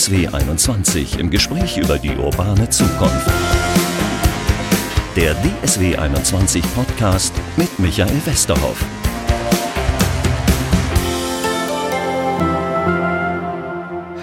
DSW 0.00 0.28
21 0.28 1.18
im 1.18 1.28
Gespräch 1.28 1.76
über 1.76 1.98
die 1.98 2.16
urbane 2.16 2.70
Zukunft. 2.70 3.26
Der 5.14 5.34
DSW 5.34 5.94
21 5.94 6.64
Podcast 6.74 7.34
mit 7.58 7.78
Michael 7.78 8.18
Westerhoff. 8.24 8.82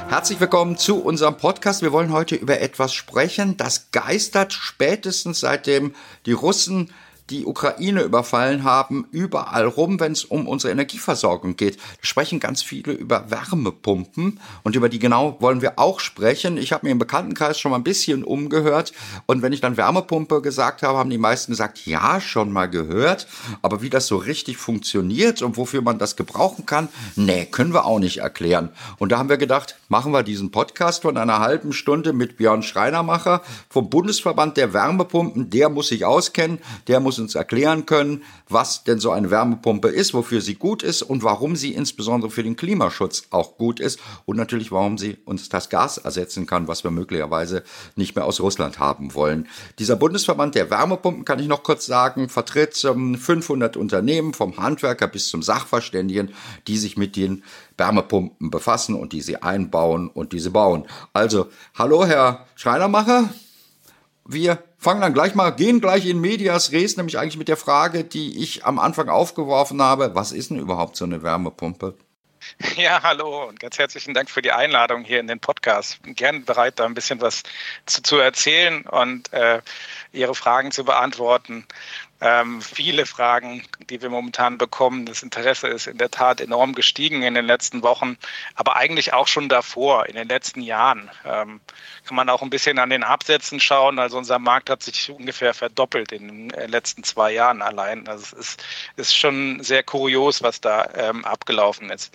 Herzlich 0.09 0.39
willkommen 0.39 0.77
zu 0.79 0.99
unserem 0.99 1.37
Podcast. 1.37 1.83
Wir 1.83 1.91
wollen 1.91 2.11
heute 2.11 2.33
über 2.33 2.59
etwas 2.59 2.95
sprechen, 2.95 3.55
das 3.55 3.91
geistert 3.91 4.53
spätestens 4.53 5.41
seitdem 5.41 5.93
die 6.25 6.31
Russen 6.31 6.91
die 7.29 7.45
Ukraine 7.45 8.03
überfallen 8.03 8.63
haben, 8.63 9.07
überall 9.11 9.65
rum, 9.65 9.99
wenn 9.99 10.13
es 10.13 10.23
um 10.23 10.47
unsere 10.47 10.71
Energieversorgung 10.71 11.57
geht. 11.57 11.77
Sprechen 12.01 12.39
ganz 12.39 12.61
viele 12.61 12.93
über 12.93 13.29
Wärmepumpen 13.29 14.39
und 14.63 14.75
über 14.75 14.89
die 14.89 14.99
genau 14.99 15.37
wollen 15.39 15.61
wir 15.61 15.77
auch 15.77 15.99
sprechen. 15.99 16.57
Ich 16.57 16.71
habe 16.71 16.85
mir 16.85 16.91
im 16.91 16.99
Bekanntenkreis 16.99 17.59
schon 17.59 17.71
mal 17.71 17.77
ein 17.77 17.83
bisschen 17.83 18.23
umgehört 18.23 18.93
und 19.25 19.41
wenn 19.41 19.53
ich 19.53 19.61
dann 19.61 19.77
Wärmepumpe 19.77 20.41
gesagt 20.41 20.83
habe, 20.83 20.97
haben 20.97 21.09
die 21.09 21.17
meisten 21.17 21.51
gesagt, 21.51 21.85
ja, 21.85 22.21
schon 22.21 22.51
mal 22.51 22.67
gehört, 22.67 23.27
aber 23.61 23.81
wie 23.81 23.89
das 23.89 24.07
so 24.07 24.17
richtig 24.17 24.57
funktioniert 24.57 25.41
und 25.41 25.57
wofür 25.57 25.81
man 25.81 25.99
das 25.99 26.15
gebrauchen 26.15 26.65
kann, 26.65 26.87
nee, 27.15 27.45
können 27.45 27.73
wir 27.73 27.85
auch 27.85 27.99
nicht 27.99 28.19
erklären. 28.19 28.69
Und 28.99 29.11
da 29.11 29.17
haben 29.17 29.29
wir 29.29 29.37
gedacht, 29.37 29.75
machen 29.89 30.13
wir 30.13 30.23
diesen 30.23 30.51
Podcast 30.51 31.01
von 31.01 31.17
einer 31.17 31.39
halben 31.39 31.73
Stunde 31.73 32.13
mit 32.13 32.37
Björn 32.37 32.63
Schreinermacher 32.63 33.41
vom 33.69 33.89
Bundesverband 33.89 34.57
der 34.57 34.73
Wärmepumpen. 34.73 35.49
Der 35.49 35.69
muss 35.69 35.89
sich 35.89 36.05
auskennen, 36.05 36.59
der 36.87 36.99
muss 36.99 37.16
uns 37.19 37.35
erklären 37.35 37.85
können, 37.85 38.23
was 38.49 38.83
denn 38.83 38.99
so 38.99 39.11
eine 39.11 39.31
Wärmepumpe 39.31 39.87
ist, 39.87 40.13
wofür 40.13 40.41
sie 40.41 40.55
gut 40.55 40.83
ist 40.83 41.01
und 41.01 41.23
warum 41.23 41.55
sie 41.55 41.73
insbesondere 41.73 42.31
für 42.31 42.43
den 42.43 42.55
Klimaschutz 42.55 43.23
auch 43.31 43.57
gut 43.57 43.79
ist 43.79 43.99
und 44.25 44.37
natürlich, 44.37 44.71
warum 44.71 44.97
sie 44.97 45.17
uns 45.25 45.49
das 45.49 45.69
Gas 45.69 45.97
ersetzen 45.97 46.45
kann, 46.45 46.67
was 46.67 46.83
wir 46.83 46.91
möglicherweise 46.91 47.63
nicht 47.95 48.15
mehr 48.15 48.25
aus 48.25 48.39
Russland 48.39 48.79
haben 48.79 49.13
wollen. 49.13 49.47
Dieser 49.79 49.95
Bundesverband 49.95 50.55
der 50.55 50.69
Wärmepumpen, 50.69 51.25
kann 51.25 51.39
ich 51.39 51.47
noch 51.47 51.63
kurz 51.63 51.85
sagen, 51.85 52.29
vertritt 52.29 52.75
500 52.75 53.77
Unternehmen 53.77 54.33
vom 54.33 54.57
Handwerker 54.57 55.07
bis 55.07 55.29
zum 55.29 55.41
Sachverständigen, 55.41 56.33
die 56.67 56.77
sich 56.77 56.97
mit 56.97 57.15
den 57.15 57.43
Wärmepumpen 57.77 58.49
befassen 58.49 58.95
und 58.95 59.13
die 59.13 59.21
sie 59.21 59.41
einbauen 59.41 60.09
und 60.09 60.33
diese 60.33 60.51
bauen. 60.51 60.85
Also, 61.13 61.47
hallo 61.75 62.05
Herr 62.05 62.45
Schreinermacher. 62.55 63.29
Wir 64.25 64.63
fangen 64.77 65.01
dann 65.01 65.13
gleich 65.13 65.35
mal, 65.35 65.51
gehen 65.51 65.81
gleich 65.81 66.05
in 66.05 66.21
Medias 66.21 66.71
Res, 66.71 66.97
nämlich 66.97 67.17
eigentlich 67.17 67.37
mit 67.37 67.47
der 67.47 67.57
Frage, 67.57 68.03
die 68.03 68.41
ich 68.41 68.65
am 68.65 68.79
Anfang 68.79 69.09
aufgeworfen 69.09 69.81
habe. 69.81 70.15
Was 70.15 70.31
ist 70.31 70.49
denn 70.49 70.59
überhaupt 70.59 70.95
so 70.95 71.05
eine 71.05 71.23
Wärmepumpe? 71.23 71.97
Ja, 72.75 73.01
hallo 73.03 73.47
und 73.47 73.59
ganz 73.59 73.77
herzlichen 73.77 74.13
Dank 74.13 74.29
für 74.29 74.41
die 74.41 74.51
Einladung 74.51 75.03
hier 75.03 75.19
in 75.19 75.27
den 75.27 75.39
Podcast. 75.39 76.01
Bin 76.03 76.15
gern 76.15 76.45
bereit, 76.45 76.79
da 76.79 76.85
ein 76.85 76.93
bisschen 76.93 77.19
was 77.19 77.43
zu, 77.85 78.01
zu 78.01 78.17
erzählen 78.17 78.85
und 78.85 79.33
äh, 79.33 79.61
Ihre 80.13 80.35
Fragen 80.35 80.71
zu 80.71 80.85
beantworten 80.85 81.65
ähm, 82.19 82.61
viele 82.61 83.05
Fragen, 83.05 83.63
die 83.89 84.01
wir 84.01 84.09
momentan 84.09 84.57
bekommen. 84.57 85.05
Das 85.05 85.21
Interesse 85.21 85.67
ist 85.67 85.87
in 85.87 85.97
der 85.97 86.09
Tat 86.09 86.41
enorm 86.41 86.73
gestiegen 86.73 87.21
in 87.21 87.35
den 87.35 87.45
letzten 87.45 87.83
Wochen, 87.83 88.17
aber 88.55 88.75
eigentlich 88.75 89.13
auch 89.13 89.27
schon 89.27 89.49
davor, 89.49 90.07
in 90.07 90.15
den 90.15 90.27
letzten 90.27 90.61
Jahren. 90.61 91.11
Ähm, 91.25 91.59
kann 92.05 92.15
man 92.15 92.29
auch 92.29 92.41
ein 92.41 92.49
bisschen 92.49 92.79
an 92.79 92.89
den 92.89 93.03
Absätzen 93.03 93.59
schauen. 93.59 93.99
Also 93.99 94.17
unser 94.17 94.39
Markt 94.39 94.69
hat 94.69 94.81
sich 94.81 95.11
ungefähr 95.11 95.53
verdoppelt 95.53 96.11
in 96.11 96.27
den 96.27 96.53
äh, 96.53 96.65
letzten 96.65 97.03
zwei 97.03 97.31
Jahren 97.31 97.61
allein. 97.61 98.07
Also 98.07 98.23
es 98.23 98.33
ist, 98.33 98.63
ist 98.95 99.15
schon 99.15 99.61
sehr 99.63 99.83
kurios, 99.83 100.41
was 100.41 100.59
da 100.59 100.89
ähm, 100.95 101.23
abgelaufen 101.25 101.89
ist. 101.91 102.13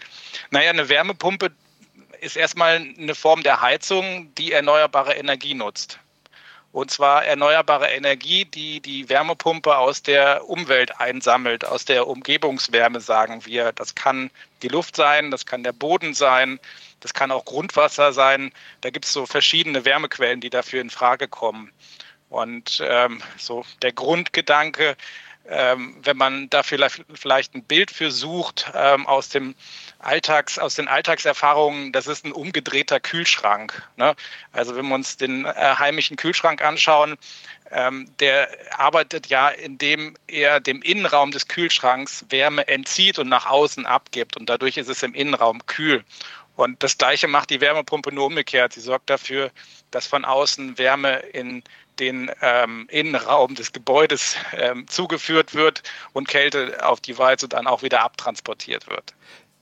Naja, 0.51 0.71
eine 0.71 0.89
Wärmepumpe 0.89 1.53
ist 2.21 2.37
erstmal 2.37 2.77
eine 2.77 3.15
Form 3.15 3.43
der 3.43 3.61
Heizung, 3.61 4.33
die 4.37 4.53
erneuerbare 4.53 5.15
Energie 5.15 5.55
nutzt. 5.55 5.99
Und 6.73 6.91
zwar 6.91 7.25
erneuerbare 7.27 7.91
Energie, 7.91 8.47
die 8.47 8.81
die 8.81 9.09
Wärmepumpe 9.11 9.77
aus 9.77 10.03
der 10.03 10.49
Umwelt 10.49 10.99
einsammelt, 10.99 11.67
aus 11.67 11.85
der 11.85 12.07
Umgebungswärme, 12.07 13.01
sagen 13.01 13.45
wir. 13.45 13.73
Das 13.73 13.95
kann 13.95 14.31
die 14.63 14.69
Luft 14.69 14.97
sein, 14.97 15.31
das 15.31 15.45
kann 15.45 15.63
der 15.63 15.73
Boden 15.73 16.15
sein, 16.15 16.59
das 17.01 17.13
kann 17.13 17.31
auch 17.31 17.45
Grundwasser 17.45 18.15
sein. 18.15 18.53
Da 18.81 18.89
gibt 18.89 19.05
es 19.05 19.13
so 19.13 19.27
verschiedene 19.27 19.85
Wärmequellen, 19.85 20.41
die 20.41 20.49
dafür 20.49 20.81
in 20.81 20.89
Frage 20.89 21.29
kommen. 21.29 21.71
Und 22.31 22.83
ähm, 22.83 23.23
so 23.37 23.67
der 23.83 23.93
Grundgedanke, 23.93 24.97
ähm, 25.49 25.97
wenn 26.03 26.17
man 26.17 26.49
da 26.49 26.63
vielleicht, 26.63 27.55
ein 27.55 27.65
Bild 27.65 27.91
für 27.91 28.11
sucht 28.11 28.73
ähm, 28.75 29.07
aus 29.07 29.29
dem 29.29 29.55
Alltags, 30.03 30.59
aus 30.59 30.75
den 30.75 30.89
Alltagserfahrungen, 30.89 31.93
das 31.93 32.07
ist 32.07 32.25
ein 32.25 32.33
umgedrehter 32.33 33.01
Kühlschrank. 33.01 33.83
Ne? 33.97 34.15
Also 34.53 34.77
wenn 34.77 34.87
wir 34.89 34.95
uns 34.95 35.17
den 35.17 35.45
äh, 35.45 35.53
heimischen 35.79 36.17
Kühlschrank 36.17 36.63
anschauen, 36.63 37.17
ähm, 37.71 38.11
der 38.21 38.49
arbeitet 38.79 39.29
ja, 39.29 39.49
indem 39.49 40.15
er 40.27 40.61
dem 40.61 40.83
Innenraum 40.83 41.31
des 41.31 41.49
Kühlschranks 41.49 42.25
Wärme 42.29 42.69
entzieht 42.69 43.19
und 43.19 43.29
nach 43.29 43.47
außen 43.47 43.87
abgibt. 43.87 44.37
Und 44.37 44.49
dadurch 44.49 44.77
ist 44.77 44.89
es 44.89 45.03
im 45.03 45.15
Innenraum 45.15 45.65
kühl. 45.67 46.05
Und 46.55 46.83
das 46.83 46.99
Gleiche 46.99 47.29
macht 47.29 47.51
die 47.51 47.61
Wärmepumpe 47.61 48.13
nur 48.13 48.27
umgekehrt. 48.27 48.75
Sie 48.75 48.81
sorgt 48.81 49.09
dafür, 49.09 49.51
dass 49.91 50.07
von 50.07 50.25
außen 50.25 50.77
Wärme 50.77 51.21
in 51.33 51.63
den 51.99 52.31
ähm, 52.41 52.87
Innenraum 52.91 53.55
des 53.55 53.73
Gebäudes 53.73 54.37
ähm, 54.53 54.87
zugeführt 54.89 55.55
wird 55.55 55.83
und 56.13 56.29
Kälte 56.29 56.87
auf 56.87 57.01
die 57.01 57.17
Walze 57.19 57.49
dann 57.49 57.67
auch 57.67 57.83
wieder 57.83 58.03
abtransportiert 58.03 58.89
wird 58.89 59.15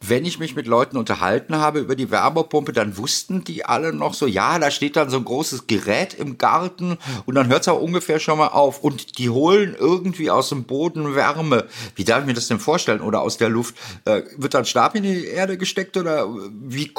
wenn 0.02 0.24
ich 0.24 0.38
mich 0.38 0.56
mit 0.56 0.66
Leuten 0.66 0.96
unterhalten 0.96 1.56
habe 1.56 1.80
über 1.80 1.94
die 1.94 2.10
Wärmepumpe, 2.10 2.72
dann 2.72 2.96
wussten 2.96 3.44
die 3.44 3.66
alle 3.66 3.92
noch 3.92 4.14
so, 4.14 4.26
ja, 4.26 4.58
da 4.58 4.70
steht 4.70 4.96
dann 4.96 5.10
so 5.10 5.18
ein 5.18 5.24
großes 5.24 5.66
Gerät 5.66 6.14
im 6.14 6.38
Garten 6.38 6.98
und 7.26 7.34
dann 7.34 7.48
hört 7.48 7.62
es 7.62 7.68
auch 7.68 7.80
ungefähr 7.80 8.18
schon 8.18 8.38
mal 8.38 8.48
auf 8.48 8.80
und 8.80 9.18
die 9.18 9.28
holen 9.28 9.76
irgendwie 9.78 10.30
aus 10.30 10.48
dem 10.48 10.64
Boden 10.64 11.14
Wärme. 11.14 11.68
Wie 11.96 12.04
darf 12.04 12.20
ich 12.20 12.26
mir 12.26 12.34
das 12.34 12.48
denn 12.48 12.60
vorstellen? 12.60 13.02
Oder 13.02 13.20
aus 13.20 13.36
der 13.36 13.50
Luft? 13.50 13.74
Äh, 14.06 14.22
wird 14.36 14.54
dann 14.54 14.64
Stab 14.64 14.94
in 14.94 15.02
die 15.02 15.26
Erde 15.26 15.58
gesteckt 15.58 15.96
oder 15.98 16.26
wie 16.62 16.92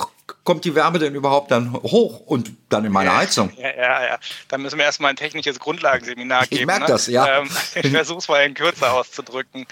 kommt 0.44 0.66
die 0.66 0.76
Wärme 0.76 1.00
denn 1.00 1.16
überhaupt 1.16 1.50
dann 1.52 1.74
hoch 1.74 2.20
und 2.20 2.52
dann 2.70 2.86
in 2.86 2.92
meine 2.92 3.10
ja, 3.10 3.18
Heizung? 3.18 3.52
Ja, 3.58 3.76
ja, 3.76 4.06
ja. 4.06 4.20
Dann 4.48 4.62
müssen 4.62 4.78
wir 4.78 4.86
erstmal 4.86 5.12
ein 5.12 5.16
technisches 5.16 5.60
Grundlagenseminar 5.60 6.48
geben. 6.48 6.62
Ich 6.62 6.66
merke 6.66 6.84
ne? 6.84 6.88
das, 6.88 7.08
ja. 7.08 7.40
Ähm, 7.40 7.50
ich 7.76 7.92
versuche 7.92 8.20
es 8.20 8.28
mal 8.28 8.46
in 8.46 8.54
Kürze 8.54 8.92
auszudrücken. 8.92 9.66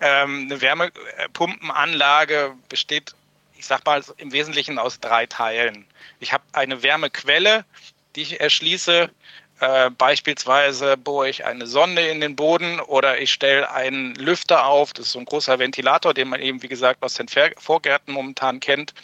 Ähm, 0.00 0.48
eine 0.50 0.60
Wärmepumpenanlage 0.60 2.54
besteht, 2.68 3.14
ich 3.56 3.66
sag 3.66 3.84
mal, 3.84 4.02
im 4.16 4.32
Wesentlichen 4.32 4.78
aus 4.78 5.00
drei 5.00 5.26
Teilen. 5.26 5.86
Ich 6.20 6.32
habe 6.32 6.44
eine 6.52 6.82
Wärmequelle, 6.82 7.64
die 8.16 8.22
ich 8.22 8.40
erschließe. 8.40 9.10
Äh, 9.60 9.90
beispielsweise 9.90 10.96
bohre 10.96 11.28
ich 11.28 11.44
eine 11.44 11.66
Sonde 11.66 12.08
in 12.08 12.22
den 12.22 12.34
Boden 12.34 12.80
oder 12.80 13.20
ich 13.20 13.30
stelle 13.30 13.70
einen 13.70 14.14
Lüfter 14.14 14.64
auf. 14.64 14.94
Das 14.94 15.06
ist 15.06 15.12
so 15.12 15.18
ein 15.18 15.26
großer 15.26 15.58
Ventilator, 15.58 16.14
den 16.14 16.28
man 16.28 16.40
eben, 16.40 16.62
wie 16.62 16.68
gesagt, 16.68 17.02
aus 17.02 17.14
den 17.14 17.28
Vorgärten 17.28 18.14
momentan 18.14 18.60
kennt. 18.60 18.94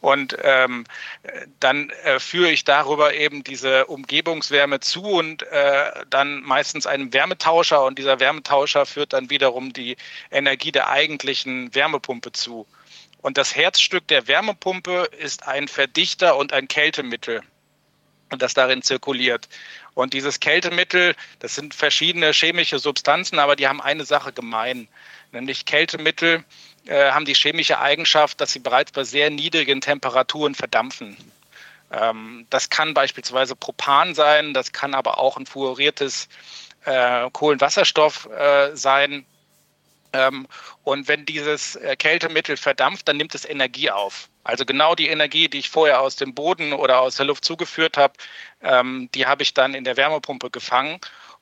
Und 0.00 0.36
ähm, 0.42 0.84
dann 1.60 1.90
äh, 2.04 2.18
führe 2.18 2.50
ich 2.50 2.64
darüber 2.64 3.12
eben 3.14 3.44
diese 3.44 3.86
Umgebungswärme 3.86 4.80
zu 4.80 5.02
und 5.02 5.42
äh, 5.42 5.90
dann 6.08 6.40
meistens 6.40 6.86
einem 6.86 7.12
Wärmetauscher 7.12 7.84
und 7.84 7.98
dieser 7.98 8.18
Wärmetauscher 8.18 8.86
führt 8.86 9.12
dann 9.12 9.28
wiederum 9.28 9.74
die 9.74 9.96
Energie 10.30 10.72
der 10.72 10.88
eigentlichen 10.88 11.74
Wärmepumpe 11.74 12.32
zu. 12.32 12.66
Und 13.20 13.36
das 13.36 13.54
Herzstück 13.54 14.08
der 14.08 14.26
Wärmepumpe 14.26 15.10
ist 15.18 15.46
ein 15.46 15.68
Verdichter 15.68 16.36
und 16.36 16.54
ein 16.54 16.68
Kältemittel, 16.68 17.42
das 18.30 18.54
darin 18.54 18.80
zirkuliert. 18.80 19.48
Und 19.92 20.14
dieses 20.14 20.40
Kältemittel, 20.40 21.14
das 21.40 21.54
sind 21.54 21.74
verschiedene 21.74 22.32
chemische 22.32 22.78
Substanzen, 22.78 23.38
aber 23.38 23.56
die 23.56 23.68
haben 23.68 23.82
eine 23.82 24.06
Sache 24.06 24.32
gemein, 24.32 24.88
nämlich 25.32 25.66
Kältemittel 25.66 26.44
äh, 26.86 27.10
haben 27.10 27.24
die 27.24 27.34
chemische 27.34 27.78
Eigenschaft, 27.78 28.40
dass 28.40 28.52
sie 28.52 28.58
bereits 28.58 28.92
bei 28.92 29.04
sehr 29.04 29.30
niedrigen 29.30 29.80
Temperaturen 29.80 30.54
verdampfen. 30.54 31.16
Ähm, 31.92 32.46
das 32.50 32.70
kann 32.70 32.94
beispielsweise 32.94 33.56
Propan 33.56 34.14
sein, 34.14 34.54
das 34.54 34.72
kann 34.72 34.94
aber 34.94 35.18
auch 35.18 35.36
ein 35.36 35.46
fluoriertes 35.46 36.28
äh, 36.84 37.28
Kohlenwasserstoff 37.32 38.28
äh, 38.30 38.76
sein. 38.76 39.26
Ähm, 40.12 40.46
und 40.82 41.08
wenn 41.08 41.24
dieses 41.26 41.76
äh, 41.76 41.96
Kältemittel 41.96 42.56
verdampft, 42.56 43.06
dann 43.08 43.16
nimmt 43.16 43.34
es 43.34 43.44
Energie 43.44 43.90
auf. 43.90 44.28
Also 44.42 44.64
genau 44.64 44.94
die 44.94 45.08
Energie, 45.08 45.48
die 45.48 45.58
ich 45.58 45.70
vorher 45.70 46.00
aus 46.00 46.16
dem 46.16 46.34
Boden 46.34 46.72
oder 46.72 47.00
aus 47.00 47.16
der 47.16 47.26
Luft 47.26 47.44
zugeführt 47.44 47.96
habe, 47.96 48.14
ähm, 48.62 49.08
die 49.14 49.26
habe 49.26 49.42
ich 49.42 49.54
dann 49.54 49.74
in 49.74 49.84
der 49.84 49.96
Wärmepumpe 49.96 50.50
gefangen 50.50 50.98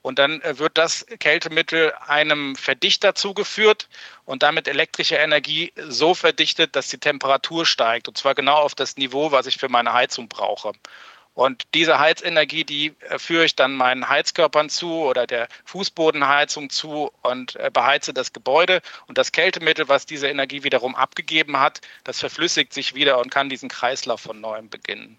und 0.09 0.19
dann 0.19 0.41
äh, 0.41 0.59
wird 0.59 0.79
das 0.79 1.05
Kältemittel 1.21 1.93
einem 2.07 2.57
Verdichter 2.57 3.15
zugeführt 3.15 3.91
und 4.25 4.43
damit 4.43 4.67
elektrische 4.67 5.17
Energie 5.17 5.71
so 5.77 6.15
verdichtet, 6.15 6.75
dass 6.77 6.89
die 6.89 6.97
Temperatur 6.97 7.67
steigt. 7.67 8.09
Und 8.09 8.17
zwar 8.17 8.35
genau 8.35 8.57
auf 8.57 8.75
das 8.75 8.97
Niveau, 8.97 9.33
was 9.33 9.47
ich 9.47 9.59
für 9.59 9.69
meine 9.69 9.93
Heizung 9.93 10.27
brauche. 10.27 10.73
Und 11.35 11.65
diese 11.75 11.99
Heizenergie, 11.99 12.65
die 12.65 12.95
äh, 13.01 13.19
führe 13.19 13.45
ich 13.45 13.55
dann 13.55 13.75
meinen 13.75 14.09
Heizkörpern 14.09 14.71
zu 14.71 14.91
oder 14.91 15.27
der 15.27 15.47
Fußbodenheizung 15.67 16.71
zu 16.71 17.13
und 17.21 17.57
äh, 17.57 17.71
beheize 17.71 18.15
das 18.15 18.33
Gebäude. 18.33 18.81
Und 19.09 19.19
das 19.19 19.31
Kältemittel, 19.31 19.91
was 19.91 20.07
diese 20.07 20.29
Energie 20.29 20.65
wiederum 20.65 20.95
abgegeben 20.95 21.61
hat, 21.61 21.83
das 22.05 22.19
verflüssigt 22.19 22.73
sich 22.73 22.95
wieder 22.95 23.19
und 23.19 23.31
kann 23.31 23.51
diesen 23.51 23.69
Kreislauf 23.69 24.23
von 24.23 24.41
neuem 24.41 24.71
beginnen. 24.71 25.19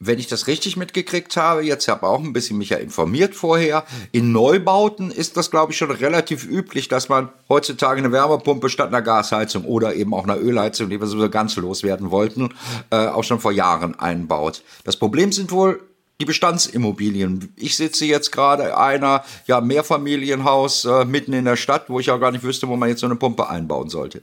Wenn 0.00 0.18
ich 0.18 0.26
das 0.26 0.46
richtig 0.46 0.76
mitgekriegt 0.76 1.36
habe, 1.36 1.62
jetzt 1.62 1.88
habe 1.88 2.06
auch 2.06 2.22
ein 2.22 2.32
bisschen 2.32 2.58
mich 2.58 2.70
ja 2.70 2.76
informiert 2.76 3.34
vorher, 3.34 3.84
in 4.12 4.32
Neubauten 4.32 5.10
ist 5.10 5.36
das, 5.36 5.50
glaube 5.50 5.72
ich, 5.72 5.78
schon 5.78 5.90
relativ 5.90 6.44
üblich, 6.44 6.88
dass 6.88 7.08
man 7.08 7.30
heutzutage 7.48 7.98
eine 7.98 8.12
Wärmepumpe 8.12 8.68
statt 8.68 8.88
einer 8.88 9.02
Gasheizung 9.02 9.64
oder 9.64 9.94
eben 9.94 10.12
auch 10.12 10.24
einer 10.24 10.38
Ölheizung, 10.38 10.90
die 10.90 11.00
wir 11.00 11.06
sowieso 11.06 11.30
ganz 11.30 11.56
loswerden 11.56 12.10
wollten, 12.10 12.50
äh, 12.90 13.06
auch 13.06 13.24
schon 13.24 13.40
vor 13.40 13.52
Jahren 13.52 13.98
einbaut. 13.98 14.62
Das 14.84 14.96
Problem 14.96 15.32
sind 15.32 15.52
wohl 15.52 15.80
die 16.20 16.24
Bestandsimmobilien. 16.24 17.52
Ich 17.56 17.76
sitze 17.76 18.04
jetzt 18.04 18.30
gerade 18.30 18.76
einer 18.76 19.24
ja 19.46 19.60
Mehrfamilienhaus 19.60 20.84
äh, 20.84 21.04
mitten 21.04 21.32
in 21.32 21.44
der 21.44 21.56
Stadt, 21.56 21.88
wo 21.88 21.98
ich 21.98 22.10
auch 22.10 22.20
gar 22.20 22.30
nicht 22.30 22.44
wüsste, 22.44 22.68
wo 22.68 22.76
man 22.76 22.88
jetzt 22.88 23.00
so 23.00 23.06
eine 23.06 23.16
Pumpe 23.16 23.48
einbauen 23.48 23.88
sollte. 23.88 24.22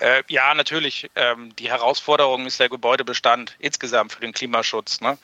Äh, 0.00 0.22
ja, 0.28 0.54
natürlich. 0.54 1.10
Ähm, 1.14 1.54
die 1.56 1.68
Herausforderung 1.68 2.46
ist 2.46 2.58
der 2.58 2.68
Gebäudebestand 2.68 3.54
insgesamt 3.58 4.12
für 4.12 4.20
den 4.20 4.32
Klimaschutz. 4.32 5.00
Ne? 5.00 5.18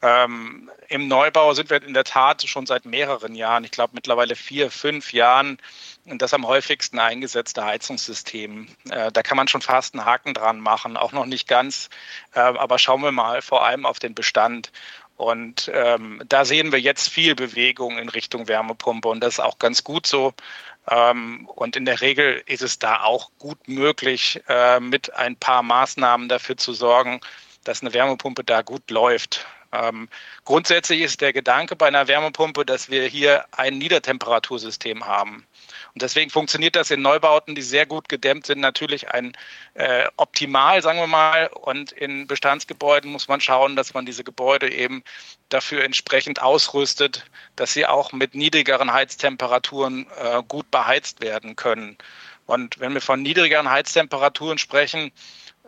Ähm, 0.00 0.70
Im 0.88 1.08
Neubau 1.08 1.54
sind 1.54 1.70
wir 1.70 1.82
in 1.82 1.94
der 1.94 2.04
Tat 2.04 2.42
schon 2.48 2.66
seit 2.66 2.84
mehreren 2.84 3.34
Jahren, 3.34 3.64
ich 3.64 3.70
glaube 3.70 3.92
mittlerweile 3.94 4.34
vier, 4.34 4.70
fünf 4.70 5.12
Jahren, 5.12 5.58
das 6.04 6.34
am 6.34 6.46
häufigsten 6.46 6.98
eingesetzte 6.98 7.64
Heizungssystem. 7.64 8.68
Äh, 8.90 9.12
da 9.12 9.22
kann 9.22 9.36
man 9.36 9.48
schon 9.48 9.62
fast 9.62 9.94
einen 9.94 10.04
Haken 10.04 10.34
dran 10.34 10.60
machen, 10.60 10.96
auch 10.96 11.12
noch 11.12 11.26
nicht 11.26 11.48
ganz. 11.48 11.88
Äh, 12.34 12.40
aber 12.40 12.78
schauen 12.78 13.02
wir 13.02 13.12
mal 13.12 13.42
vor 13.42 13.64
allem 13.64 13.86
auf 13.86 13.98
den 13.98 14.14
Bestand. 14.14 14.72
Und 15.16 15.70
ähm, 15.72 16.22
da 16.26 16.44
sehen 16.44 16.72
wir 16.72 16.80
jetzt 16.80 17.08
viel 17.08 17.36
Bewegung 17.36 17.98
in 17.98 18.08
Richtung 18.08 18.48
Wärmepumpe 18.48 19.08
und 19.08 19.20
das 19.20 19.34
ist 19.34 19.40
auch 19.40 19.58
ganz 19.58 19.84
gut 19.84 20.06
so. 20.06 20.34
Ähm, 20.90 21.48
und 21.54 21.76
in 21.76 21.84
der 21.84 22.00
Regel 22.00 22.42
ist 22.46 22.62
es 22.62 22.78
da 22.78 23.02
auch 23.02 23.30
gut 23.38 23.68
möglich, 23.68 24.42
äh, 24.48 24.80
mit 24.80 25.14
ein 25.14 25.36
paar 25.36 25.62
Maßnahmen 25.62 26.28
dafür 26.28 26.56
zu 26.56 26.72
sorgen, 26.72 27.20
dass 27.64 27.82
eine 27.82 27.94
Wärmepumpe 27.94 28.42
da 28.44 28.62
gut 28.62 28.90
läuft. 28.90 29.46
Ähm, 29.72 30.08
grundsätzlich 30.44 31.00
ist 31.00 31.20
der 31.20 31.32
Gedanke 31.32 31.76
bei 31.76 31.86
einer 31.86 32.08
Wärmepumpe, 32.08 32.64
dass 32.66 32.90
wir 32.90 33.06
hier 33.06 33.44
ein 33.52 33.78
Niedertemperatursystem 33.78 35.06
haben. 35.06 35.46
Und 35.94 36.00
deswegen 36.00 36.30
funktioniert 36.30 36.74
das 36.74 36.90
in 36.90 37.02
Neubauten, 37.02 37.54
die 37.54 37.62
sehr 37.62 37.84
gut 37.84 38.08
gedämmt 38.08 38.46
sind, 38.46 38.60
natürlich 38.60 39.10
ein 39.10 39.36
äh, 39.74 40.06
optimal, 40.16 40.82
sagen 40.82 40.98
wir 40.98 41.06
mal. 41.06 41.48
Und 41.48 41.92
in 41.92 42.26
Bestandsgebäuden 42.26 43.10
muss 43.10 43.28
man 43.28 43.40
schauen, 43.40 43.76
dass 43.76 43.92
man 43.92 44.06
diese 44.06 44.24
Gebäude 44.24 44.72
eben 44.72 45.02
dafür 45.50 45.84
entsprechend 45.84 46.40
ausrüstet, 46.40 47.26
dass 47.56 47.74
sie 47.74 47.86
auch 47.86 48.12
mit 48.12 48.34
niedrigeren 48.34 48.92
Heiztemperaturen 48.92 50.06
äh, 50.18 50.42
gut 50.48 50.70
beheizt 50.70 51.20
werden 51.20 51.56
können. 51.56 51.98
Und 52.46 52.80
wenn 52.80 52.94
wir 52.94 53.00
von 53.00 53.22
niedrigeren 53.22 53.70
Heiztemperaturen 53.70 54.58
sprechen, 54.58 55.12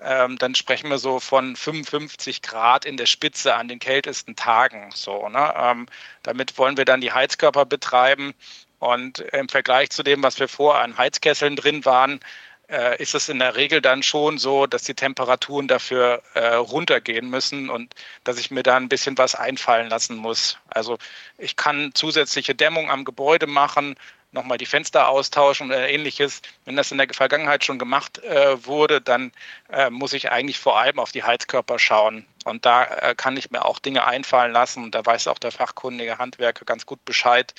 ähm, 0.03 0.37
dann 0.39 0.55
sprechen 0.55 0.91
wir 0.91 0.99
so 0.99 1.21
von 1.21 1.57
55 1.57 2.43
Grad 2.43 2.85
in 2.85 2.97
der 2.97 3.07
Spitze 3.07 3.55
an 3.55 3.69
den 3.69 3.79
kältesten 3.79 4.37
Tagen. 4.37 4.91
So, 4.95 5.29
ne? 5.29 5.55
Ähm, 5.57 5.87
damit 6.23 6.59
wollen 6.59 6.77
wir 6.77 6.85
dann 6.85 7.01
die 7.01 7.13
Heizkörper 7.13 7.65
betreiben. 7.65 8.35
Und 8.79 9.21
im 9.21 9.49
Vergleich 9.49 9.91
zu 9.91 10.03
dem, 10.03 10.23
was 10.23 10.39
wir 10.39 10.49
vor 10.49 10.79
an 10.79 10.97
Heizkesseln 10.97 11.57
drin 11.57 11.85
waren, 11.85 12.21
äh, 12.69 13.01
ist 13.01 13.15
es 13.15 13.29
in 13.29 13.39
der 13.39 13.57
Regel 13.57 13.81
dann 13.81 14.03
schon 14.03 14.39
so, 14.39 14.67
dass 14.67 14.85
die 14.85 14.95
Temperaturen 14.95 15.69
dafür 15.69 16.23
äh, 16.35 16.55
runtergehen 16.55 17.29
müssen 17.29 17.71
und 17.71 17.95
dass 18.25 18.39
ich 18.39 18.51
mir 18.51 18.63
da 18.63 18.77
ein 18.77 18.89
bisschen 18.89 19.19
was 19.19 19.35
einfallen 19.35 19.89
lassen 19.89 20.17
muss. 20.17 20.59
Also 20.69 20.99
ich 21.39 21.57
kann 21.57 21.93
zusätzliche 21.95 22.55
Dämmung 22.55 22.91
am 22.91 23.05
Gebäude 23.05 23.47
machen, 23.47 23.97
nochmal 24.33 24.59
die 24.59 24.67
Fenster 24.67 25.09
austauschen 25.09 25.69
oder 25.69 25.89
ähnliches. 25.89 26.43
Wenn 26.65 26.77
das 26.77 26.91
in 26.91 26.99
der 26.99 27.09
Vergangenheit 27.13 27.65
schon 27.65 27.79
gemacht 27.79 28.19
äh, 28.25 28.67
wurde, 28.67 29.01
dann 29.01 29.33
äh, 29.71 29.91
muss 29.91 30.13
ich 30.13 30.31
eigentlich 30.31 30.59
vor 30.59 30.79
allem 30.79 30.99
auf 30.99 31.13
die 31.13 31.23
Heizkörper 31.23 31.79
schauen. 31.79 32.27
Und 32.45 32.67
da 32.67 32.85
äh, 32.85 33.15
kann 33.15 33.37
ich 33.37 33.51
mir 33.51 33.65
auch 33.65 33.79
Dinge 33.79 34.05
einfallen 34.05 34.53
lassen. 34.53 34.83
Und 34.83 34.95
da 34.95 35.07
weiß 35.07 35.29
auch 35.29 35.39
der 35.39 35.53
fachkundige 35.53 36.19
Handwerker 36.19 36.65
ganz 36.65 36.85
gut 36.85 37.05
Bescheid, 37.05 37.55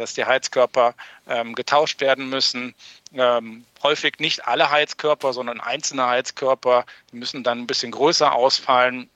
dass 0.00 0.14
die 0.14 0.24
Heizkörper 0.24 0.94
ähm, 1.28 1.54
getauscht 1.54 2.00
werden 2.00 2.28
müssen. 2.28 2.74
Ähm, 3.12 3.64
häufig 3.82 4.18
nicht 4.18 4.46
alle 4.46 4.70
Heizkörper, 4.70 5.32
sondern 5.32 5.60
einzelne 5.60 6.06
Heizkörper. 6.06 6.84
Müssen 7.12 7.44
dann 7.44 7.60
ein 7.60 7.66
bisschen 7.66 7.92
größer 7.92 8.32
ausfallen 8.32 9.08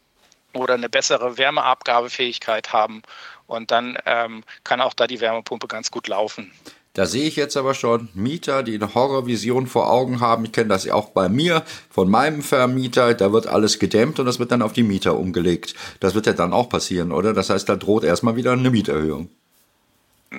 oder 0.52 0.74
eine 0.74 0.88
bessere 0.88 1.36
Wärmeabgabefähigkeit 1.36 2.72
haben. 2.72 3.02
Und 3.46 3.70
dann 3.70 3.98
ähm, 4.06 4.44
kann 4.62 4.80
auch 4.80 4.94
da 4.94 5.06
die 5.06 5.20
Wärmepumpe 5.20 5.66
ganz 5.66 5.90
gut 5.90 6.08
laufen. 6.08 6.52
Da 6.94 7.06
sehe 7.06 7.26
ich 7.26 7.34
jetzt 7.34 7.56
aber 7.56 7.74
schon 7.74 8.08
Mieter, 8.14 8.62
die 8.62 8.76
eine 8.76 8.94
Horrorvision 8.94 9.66
vor 9.66 9.90
Augen 9.90 10.20
haben. 10.20 10.44
Ich 10.44 10.52
kenne 10.52 10.68
das 10.68 10.84
ja 10.84 10.94
auch 10.94 11.10
bei 11.10 11.28
mir, 11.28 11.64
von 11.90 12.08
meinem 12.08 12.40
Vermieter. 12.40 13.14
Da 13.14 13.32
wird 13.32 13.48
alles 13.48 13.80
gedämmt 13.80 14.20
und 14.20 14.26
das 14.26 14.38
wird 14.38 14.52
dann 14.52 14.62
auf 14.62 14.72
die 14.72 14.84
Mieter 14.84 15.18
umgelegt. 15.18 15.74
Das 15.98 16.14
wird 16.14 16.26
ja 16.26 16.34
dann 16.34 16.52
auch 16.52 16.68
passieren, 16.68 17.10
oder? 17.10 17.32
Das 17.34 17.50
heißt, 17.50 17.68
da 17.68 17.74
droht 17.74 18.04
erstmal 18.04 18.36
wieder 18.36 18.52
eine 18.52 18.70
Mieterhöhung. 18.70 19.28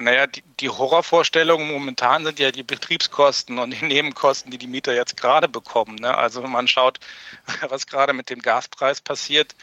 Naja, 0.03 0.27
die, 0.27 0.43
die 0.59 0.69
Horrorvorstellungen 0.69 1.71
momentan 1.71 2.25
sind 2.25 2.39
ja 2.39 2.51
die 2.51 2.63
Betriebskosten 2.63 3.59
und 3.59 3.71
die 3.71 3.85
Nebenkosten, 3.85 4.51
die 4.51 4.57
die 4.57 4.67
Mieter 4.67 4.93
jetzt 4.93 5.17
gerade 5.17 5.47
bekommen. 5.47 5.95
Ne? 5.95 6.15
Also 6.15 6.43
wenn 6.43 6.51
man 6.51 6.67
schaut, 6.67 6.99
was 7.69 7.87
gerade 7.87 8.13
mit 8.13 8.29
dem 8.29 8.41
Gaspreis 8.41 9.01
passiert, 9.01 9.55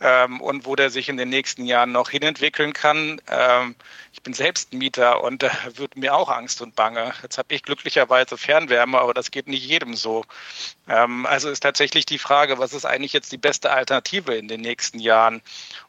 ähm, 0.00 0.40
und 0.40 0.66
wo 0.66 0.76
der 0.76 0.90
sich 0.90 1.08
in 1.08 1.16
den 1.16 1.28
nächsten 1.28 1.66
Jahren 1.66 1.92
noch 1.92 2.10
hinentwickeln 2.10 2.72
kann. 2.72 3.20
Ähm, 3.28 3.74
ich 4.12 4.22
bin 4.22 4.32
selbst 4.32 4.72
Mieter 4.72 5.22
und 5.22 5.42
da 5.42 5.48
äh, 5.48 5.50
wird 5.76 5.96
mir 5.96 6.14
auch 6.14 6.30
Angst 6.30 6.62
und 6.62 6.74
Bange. 6.74 7.12
Jetzt 7.22 7.38
habe 7.38 7.54
ich 7.54 7.62
glücklicherweise 7.62 8.38
Fernwärme, 8.38 8.98
aber 8.98 9.14
das 9.14 9.30
geht 9.30 9.46
nicht 9.46 9.64
jedem 9.64 9.94
so. 9.94 10.24
Ähm, 10.88 11.26
also 11.26 11.50
ist 11.50 11.60
tatsächlich 11.60 12.06
die 12.06 12.18
Frage, 12.18 12.58
was 12.58 12.72
ist 12.72 12.86
eigentlich 12.86 13.12
jetzt 13.12 13.30
die 13.30 13.38
beste 13.38 13.70
Alternative 13.70 14.34
in 14.34 14.48
den 14.48 14.62
nächsten 14.62 14.98
Jahren? 14.98 15.42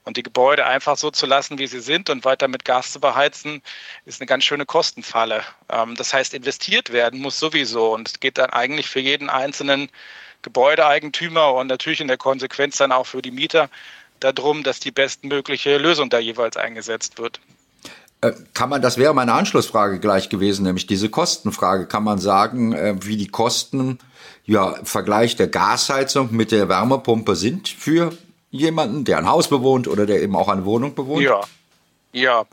Und 0.03 0.17
die 0.17 0.23
Gebäude 0.23 0.65
einfach 0.65 0.97
so 0.97 1.11
zu 1.11 1.25
lassen, 1.25 1.57
wie 1.57 1.67
sie 1.67 1.79
sind 1.79 2.09
und 2.09 2.25
weiter 2.25 2.47
mit 2.47 2.65
Gas 2.65 2.91
zu 2.91 2.99
beheizen, 2.99 3.61
ist 4.05 4.19
eine 4.19 4.27
ganz 4.27 4.43
schöne 4.43 4.65
Kostenfalle. 4.65 5.43
Ähm, 5.69 5.95
das 5.95 6.13
heißt, 6.13 6.33
investiert 6.33 6.91
werden 6.91 7.21
muss 7.21 7.39
sowieso 7.39 7.93
und 7.93 8.09
es 8.09 8.19
geht 8.19 8.37
dann 8.37 8.49
eigentlich 8.49 8.89
für 8.89 8.99
jeden 8.99 9.29
einzelnen 9.29 9.89
Gebäudeeigentümer 10.41 11.53
und 11.53 11.67
natürlich 11.67 12.01
in 12.01 12.07
der 12.07 12.17
Konsequenz 12.17 12.77
dann 12.77 12.91
auch 12.91 13.05
für 13.05 13.21
die 13.21 13.31
Mieter 13.31 13.69
darum, 14.21 14.63
dass 14.63 14.79
die 14.79 14.91
bestmögliche 14.91 15.77
Lösung 15.77 16.09
da 16.09 16.19
jeweils 16.19 16.57
eingesetzt 16.57 17.19
wird. 17.19 17.39
Äh, 18.21 18.33
kann 18.53 18.69
man, 18.69 18.81
das 18.81 18.97
wäre 18.97 19.13
meine 19.13 19.33
Anschlussfrage 19.33 19.99
gleich 19.99 20.29
gewesen, 20.29 20.63
nämlich 20.63 20.87
diese 20.87 21.09
Kostenfrage. 21.09 21.87
Kann 21.87 22.03
man 22.03 22.19
sagen, 22.19 22.73
äh, 22.73 22.95
wie 23.01 23.17
die 23.17 23.27
Kosten 23.27 23.99
ja, 24.45 24.71
im 24.73 24.85
Vergleich 24.85 25.35
der 25.35 25.47
Gasheizung 25.47 26.29
mit 26.31 26.51
der 26.51 26.69
Wärmepumpe 26.69 27.35
sind 27.35 27.67
für 27.67 28.15
jemanden, 28.51 29.05
der 29.05 29.17
ein 29.17 29.27
Haus 29.27 29.49
bewohnt 29.49 29.87
oder 29.87 30.05
der 30.05 30.21
eben 30.21 30.35
auch 30.35 30.49
eine 30.49 30.65
Wohnung 30.65 30.93
bewohnt? 30.93 31.23
Ja, 31.23 31.41
ja. 32.11 32.45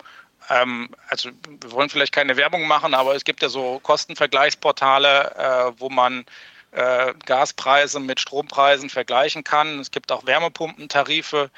Ähm, 0.50 0.88
also 1.08 1.30
wir 1.60 1.72
wollen 1.72 1.90
vielleicht 1.90 2.12
keine 2.12 2.37
Werbung 2.37 2.66
machen, 2.66 2.94
aber 2.94 3.14
es 3.14 3.25
gibt 3.25 3.42
ja 3.42 3.50
so 3.50 3.80
Kostenvergleichsportale, 3.82 5.34
äh, 5.37 5.72
wo 5.78 5.90
man 5.90 6.25
äh, 6.72 7.14
Gaspreise 7.25 8.00
mit 8.00 8.20
Strompreisen 8.20 8.90
vergleichen 8.90 9.44
kann. 9.44 9.78
Es 9.78 9.90
gibt 9.90 10.12
auch 10.12 10.26
Wärmepumpentarife, 10.26 11.50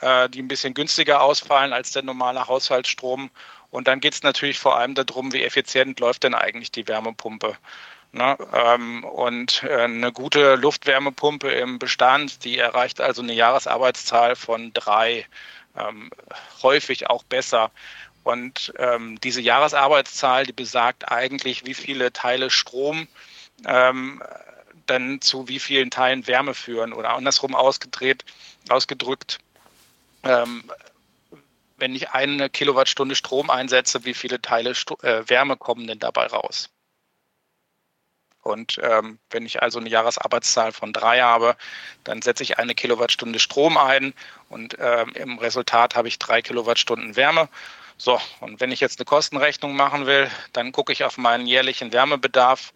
äh, 0.00 0.28
die 0.28 0.42
ein 0.42 0.48
bisschen 0.48 0.74
günstiger 0.74 1.22
ausfallen 1.22 1.72
als 1.72 1.92
der 1.92 2.02
normale 2.02 2.46
Haushaltsstrom. 2.46 3.30
Und 3.70 3.88
dann 3.88 4.00
geht 4.00 4.14
es 4.14 4.22
natürlich 4.22 4.58
vor 4.58 4.78
allem 4.78 4.94
darum, 4.94 5.32
wie 5.32 5.44
effizient 5.44 6.00
läuft 6.00 6.24
denn 6.24 6.34
eigentlich 6.34 6.72
die 6.72 6.88
Wärmepumpe. 6.88 7.56
Ne? 8.12 8.38
Ähm, 8.54 9.04
und 9.04 9.62
äh, 9.64 9.82
eine 9.82 10.12
gute 10.12 10.54
Luftwärmepumpe 10.54 11.50
im 11.50 11.78
Bestand, 11.78 12.44
die 12.44 12.58
erreicht 12.58 13.00
also 13.00 13.22
eine 13.22 13.34
Jahresarbeitszahl 13.34 14.34
von 14.34 14.72
drei, 14.72 15.26
ähm, 15.76 16.10
häufig 16.62 17.10
auch 17.10 17.22
besser. 17.22 17.70
Und 18.24 18.72
ähm, 18.78 19.20
diese 19.20 19.40
Jahresarbeitszahl, 19.40 20.46
die 20.46 20.52
besagt 20.52 21.10
eigentlich, 21.10 21.66
wie 21.66 21.74
viele 21.74 22.12
Teile 22.12 22.50
Strom 22.50 23.08
ähm, 23.66 24.22
dann 24.86 25.20
zu 25.20 25.48
wie 25.48 25.58
vielen 25.58 25.90
Teilen 25.90 26.26
Wärme 26.26 26.54
führen 26.54 26.92
oder 26.92 27.10
andersrum 27.10 27.54
ausgedreht, 27.54 28.24
ausgedrückt, 28.68 29.38
ähm, 30.24 30.64
wenn 31.76 31.94
ich 31.94 32.10
eine 32.10 32.50
Kilowattstunde 32.50 33.14
Strom 33.14 33.50
einsetze, 33.50 34.04
wie 34.04 34.14
viele 34.14 34.42
Teile 34.42 34.74
Sto 34.74 34.98
äh, 35.02 35.28
Wärme 35.28 35.56
kommen 35.56 35.86
denn 35.86 35.98
dabei 35.98 36.26
raus? 36.26 36.70
Und 38.42 38.80
ähm, 38.82 39.18
wenn 39.30 39.44
ich 39.44 39.62
also 39.62 39.78
eine 39.78 39.88
Jahresarbeitszahl 39.88 40.72
von 40.72 40.92
drei 40.92 41.20
habe, 41.20 41.56
dann 42.04 42.22
setze 42.22 42.42
ich 42.42 42.58
eine 42.58 42.74
Kilowattstunde 42.74 43.38
Strom 43.38 43.76
ein 43.76 44.14
und 44.48 44.76
ähm, 44.80 45.12
im 45.14 45.38
Resultat 45.38 45.94
habe 45.94 46.08
ich 46.08 46.18
drei 46.18 46.40
Kilowattstunden 46.40 47.14
Wärme. 47.14 47.48
So, 47.96 48.18
und 48.40 48.60
wenn 48.60 48.72
ich 48.72 48.80
jetzt 48.80 48.98
eine 48.98 49.04
Kostenrechnung 49.06 49.76
machen 49.76 50.06
will, 50.06 50.30
dann 50.52 50.72
gucke 50.72 50.92
ich 50.92 51.04
auf 51.04 51.18
meinen 51.18 51.46
jährlichen 51.46 51.92
Wärmebedarf 51.92 52.72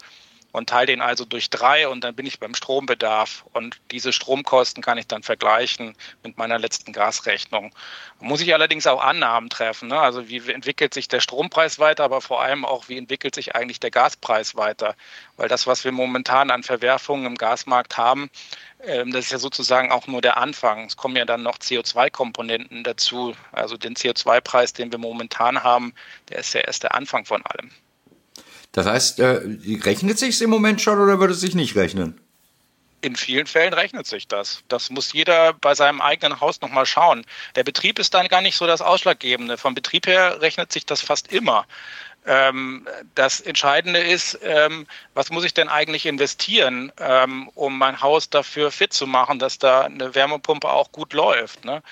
und 0.52 0.68
teile 0.68 0.86
den 0.86 1.00
also 1.00 1.24
durch 1.24 1.48
drei 1.48 1.88
und 1.88 2.04
dann 2.04 2.14
bin 2.14 2.26
ich 2.26 2.38
beim 2.38 2.54
Strombedarf. 2.54 3.44
Und 3.52 3.80
diese 3.90 4.12
Stromkosten 4.12 4.82
kann 4.82 4.98
ich 4.98 5.06
dann 5.06 5.22
vergleichen 5.22 5.96
mit 6.22 6.36
meiner 6.36 6.58
letzten 6.58 6.92
Gasrechnung. 6.92 7.74
Muss 8.20 8.42
ich 8.42 8.52
allerdings 8.52 8.86
auch 8.86 9.02
Annahmen 9.02 9.48
treffen. 9.48 9.88
Ne? 9.88 9.98
Also 9.98 10.28
wie 10.28 10.38
entwickelt 10.50 10.92
sich 10.92 11.08
der 11.08 11.20
Strompreis 11.20 11.78
weiter, 11.78 12.04
aber 12.04 12.20
vor 12.20 12.42
allem 12.42 12.66
auch, 12.66 12.88
wie 12.88 12.98
entwickelt 12.98 13.34
sich 13.34 13.56
eigentlich 13.56 13.80
der 13.80 13.90
Gaspreis 13.90 14.54
weiter? 14.54 14.94
Weil 15.38 15.48
das, 15.48 15.66
was 15.66 15.84
wir 15.84 15.92
momentan 15.92 16.50
an 16.50 16.62
Verwerfungen 16.62 17.24
im 17.24 17.36
Gasmarkt 17.36 17.96
haben, 17.96 18.30
ähm, 18.84 19.10
das 19.10 19.26
ist 19.26 19.32
ja 19.32 19.38
sozusagen 19.38 19.90
auch 19.90 20.06
nur 20.06 20.20
der 20.20 20.36
Anfang. 20.36 20.84
Es 20.84 20.96
kommen 20.98 21.16
ja 21.16 21.24
dann 21.24 21.42
noch 21.42 21.58
CO2-Komponenten 21.58 22.84
dazu. 22.84 23.34
Also 23.52 23.78
den 23.78 23.94
CO2-Preis, 23.94 24.74
den 24.74 24.92
wir 24.92 24.98
momentan 24.98 25.62
haben, 25.62 25.94
der 26.28 26.38
ist 26.38 26.52
ja 26.52 26.60
erst 26.60 26.82
der 26.82 26.94
Anfang 26.94 27.24
von 27.24 27.42
allem. 27.46 27.70
Das 28.72 28.86
heißt, 28.86 29.20
äh, 29.20 29.40
rechnet 29.82 30.18
sich 30.18 30.40
im 30.40 30.50
Moment 30.50 30.80
schon 30.80 30.98
oder 30.98 31.20
würde 31.20 31.34
es 31.34 31.40
sich 31.40 31.54
nicht 31.54 31.76
rechnen? 31.76 32.18
In 33.02 33.16
vielen 33.16 33.46
Fällen 33.46 33.74
rechnet 33.74 34.06
sich 34.06 34.28
das. 34.28 34.62
Das 34.68 34.88
muss 34.88 35.12
jeder 35.12 35.54
bei 35.54 35.74
seinem 35.74 36.00
eigenen 36.00 36.40
Haus 36.40 36.60
nochmal 36.60 36.86
schauen. 36.86 37.26
Der 37.56 37.64
Betrieb 37.64 37.98
ist 37.98 38.14
dann 38.14 38.28
gar 38.28 38.40
nicht 38.40 38.56
so 38.56 38.66
das 38.66 38.80
Ausschlaggebende. 38.80 39.58
Vom 39.58 39.74
Betrieb 39.74 40.06
her 40.06 40.40
rechnet 40.40 40.72
sich 40.72 40.86
das 40.86 41.00
fast 41.00 41.32
immer. 41.32 41.66
Ähm, 42.24 42.86
das 43.16 43.40
Entscheidende 43.40 43.98
ist, 43.98 44.38
ähm, 44.42 44.86
was 45.14 45.30
muss 45.30 45.44
ich 45.44 45.52
denn 45.52 45.68
eigentlich 45.68 46.06
investieren, 46.06 46.92
ähm, 46.98 47.48
um 47.54 47.76
mein 47.76 48.00
Haus 48.00 48.30
dafür 48.30 48.70
fit 48.70 48.92
zu 48.92 49.08
machen, 49.08 49.40
dass 49.40 49.58
da 49.58 49.82
eine 49.82 50.14
Wärmepumpe 50.14 50.70
auch 50.70 50.92
gut 50.92 51.12
läuft. 51.12 51.64
Ne? 51.64 51.82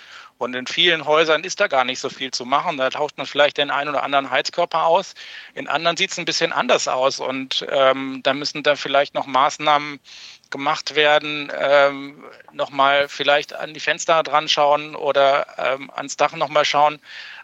Und 0.40 0.54
in 0.54 0.66
vielen 0.66 1.04
Häusern 1.04 1.44
ist 1.44 1.60
da 1.60 1.66
gar 1.66 1.84
nicht 1.84 2.00
so 2.00 2.08
viel 2.08 2.30
zu 2.30 2.46
machen. 2.46 2.78
Da 2.78 2.88
tauscht 2.88 3.18
man 3.18 3.26
vielleicht 3.26 3.58
den 3.58 3.70
einen 3.70 3.90
oder 3.90 4.02
anderen 4.02 4.30
Heizkörper 4.30 4.86
aus. 4.86 5.14
In 5.52 5.68
anderen 5.68 5.98
sieht 5.98 6.12
es 6.12 6.18
ein 6.18 6.24
bisschen 6.24 6.50
anders 6.50 6.88
aus. 6.88 7.20
Und 7.20 7.66
ähm, 7.70 8.20
da 8.22 8.32
müssen 8.32 8.62
da 8.62 8.74
vielleicht 8.74 9.14
noch 9.14 9.26
Maßnahmen 9.26 10.00
gemacht 10.50 10.94
werden, 10.94 11.50
ähm, 11.58 12.24
nochmal 12.52 13.08
vielleicht 13.08 13.54
an 13.54 13.74
die 13.74 13.80
Fenster 13.80 14.22
dran 14.22 14.48
schauen 14.48 14.94
oder 14.94 15.46
ähm, 15.58 15.90
ans 15.94 16.16
Dach 16.16 16.34
nochmal 16.34 16.64
schauen, 16.64 16.98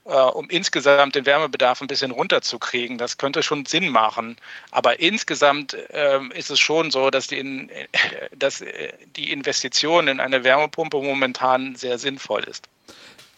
äh, 0.05 0.11
um 0.11 0.49
insgesamt 0.51 1.15
den 1.15 1.27
Wärmebedarf 1.27 1.81
ein 1.81 1.87
bisschen 1.87 2.11
runterzukriegen. 2.11 2.99
Das 2.99 3.19
könnte 3.19 3.43
schon 3.43 3.67
Sinn 3.67 3.89
machen. 3.89 4.37
Aber 4.71 5.01
insgesamt 5.01 5.77
ähm, 5.91 6.31
ist 6.33 6.51
es 6.51 6.61
schon 6.61 6.91
so, 6.91 7.11
dass 7.11 7.27
die, 7.27 7.39
in, 7.39 7.71
dass 8.37 8.61
äh, 8.61 8.93
die 9.17 9.33
Investition 9.33 10.09
in 10.09 10.21
eine 10.21 10.45
Wärmepumpe 10.45 11.01
momentan 11.01 11.77
sehr 11.77 11.99
sinnvoll 11.99 12.45
ist. 12.45 12.69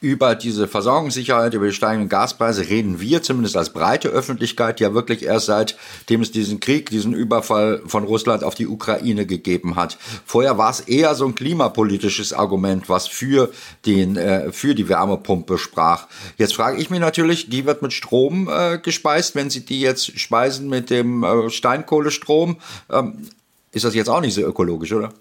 Über 0.00 0.36
diese 0.36 0.68
Versorgungssicherheit, 0.68 1.54
über 1.54 1.66
die 1.66 1.72
steigenden 1.72 2.08
Gaspreise 2.08 2.68
reden 2.68 3.00
wir 3.00 3.20
zumindest 3.20 3.56
als 3.56 3.72
breite 3.72 4.08
Öffentlichkeit 4.08 4.78
ja 4.78 4.94
wirklich 4.94 5.24
erst 5.24 5.46
seitdem 5.46 6.22
es 6.22 6.30
diesen 6.30 6.60
Krieg, 6.60 6.88
diesen 6.90 7.14
Überfall 7.14 7.82
von 7.84 8.04
Russland 8.04 8.44
auf 8.44 8.54
die 8.54 8.68
Ukraine 8.68 9.26
gegeben 9.26 9.74
hat. 9.74 9.98
Vorher 10.24 10.56
war 10.56 10.70
es 10.70 10.78
eher 10.78 11.16
so 11.16 11.26
ein 11.26 11.34
klimapolitisches 11.34 12.32
Argument, 12.32 12.88
was 12.88 13.08
für 13.08 13.50
den 13.86 14.16
äh, 14.16 14.52
für 14.52 14.76
die 14.76 14.88
Wärmepumpe 14.88 15.58
sprach. 15.58 16.06
Jetzt 16.36 16.54
frage 16.54 16.80
ich 16.80 16.90
mich 16.90 17.00
natürlich, 17.00 17.50
die 17.50 17.66
wird 17.66 17.82
mit 17.82 17.92
Strom 17.92 18.48
äh, 18.48 18.78
gespeist, 18.78 19.34
wenn 19.34 19.50
Sie 19.50 19.64
die 19.64 19.80
jetzt 19.80 20.16
speisen 20.16 20.68
mit 20.68 20.90
dem 20.90 21.24
äh, 21.24 21.50
Steinkohlestrom, 21.50 22.58
ähm, 22.92 23.28
ist 23.72 23.84
das 23.84 23.96
jetzt 23.96 24.08
auch 24.08 24.20
nicht 24.20 24.34
so 24.34 24.42
ökologisch, 24.42 24.92
oder? 24.92 25.12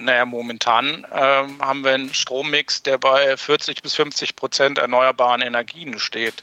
Naja, 0.00 0.24
momentan 0.24 1.04
äh, 1.12 1.44
haben 1.60 1.84
wir 1.84 1.92
einen 1.92 2.14
Strommix, 2.14 2.82
der 2.82 2.96
bei 2.96 3.36
40 3.36 3.82
bis 3.82 3.94
50 3.94 4.34
Prozent 4.34 4.78
erneuerbaren 4.78 5.42
Energien 5.42 5.98
steht. 5.98 6.42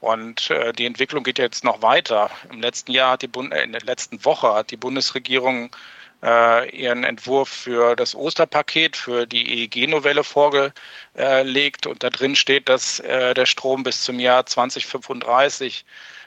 Und 0.00 0.50
äh, 0.50 0.72
die 0.72 0.86
Entwicklung 0.86 1.24
geht 1.24 1.38
jetzt 1.38 1.64
noch 1.64 1.82
weiter. 1.82 2.30
Im 2.50 2.60
letzten 2.60 2.92
Jahr 2.92 3.12
hat 3.12 3.22
die 3.22 3.26
Bund 3.26 3.52
äh, 3.52 3.64
in 3.64 3.72
der 3.72 3.80
letzten 3.82 4.24
Woche 4.24 4.54
hat 4.54 4.70
die 4.70 4.76
Bundesregierung 4.76 5.74
äh, 6.22 6.70
ihren 6.70 7.04
Entwurf 7.04 7.48
für 7.48 7.96
das 7.96 8.14
Osterpaket, 8.14 8.96
für 8.96 9.26
die 9.26 9.64
EEG-Novelle 9.64 10.22
vorgelegt. 10.22 11.86
Und 11.86 12.02
da 12.02 12.10
drin 12.10 12.36
steht, 12.36 12.68
dass 12.68 13.00
äh, 13.00 13.34
der 13.34 13.46
Strom 13.46 13.82
bis 13.82 14.02
zum 14.02 14.20
Jahr 14.20 14.46
2035 14.46 15.84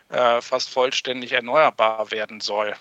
äh, 0.09 0.41
fast 0.41 0.69
vollständig 0.69 1.31
erneuerbar 1.31 2.11
werden 2.11 2.41
soll. 2.41 2.75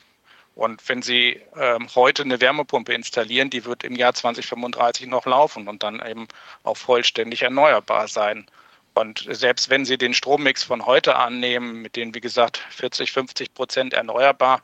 Und 0.56 0.88
wenn 0.88 1.02
Sie 1.02 1.42
ähm, 1.54 1.86
heute 1.94 2.22
eine 2.22 2.40
Wärmepumpe 2.40 2.94
installieren, 2.94 3.50
die 3.50 3.66
wird 3.66 3.84
im 3.84 3.94
Jahr 3.94 4.14
2035 4.14 5.06
noch 5.06 5.26
laufen 5.26 5.68
und 5.68 5.82
dann 5.82 6.02
eben 6.04 6.26
auch 6.62 6.78
vollständig 6.78 7.42
erneuerbar 7.42 8.08
sein. 8.08 8.46
Und 8.94 9.26
selbst 9.30 9.68
wenn 9.68 9.84
Sie 9.84 9.98
den 9.98 10.14
Strommix 10.14 10.64
von 10.64 10.86
heute 10.86 11.16
annehmen, 11.16 11.82
mit 11.82 11.94
den, 11.94 12.14
wie 12.14 12.22
gesagt, 12.22 12.56
40, 12.70 13.12
50 13.12 13.52
Prozent 13.52 13.92
erneuerbar, 13.92 14.62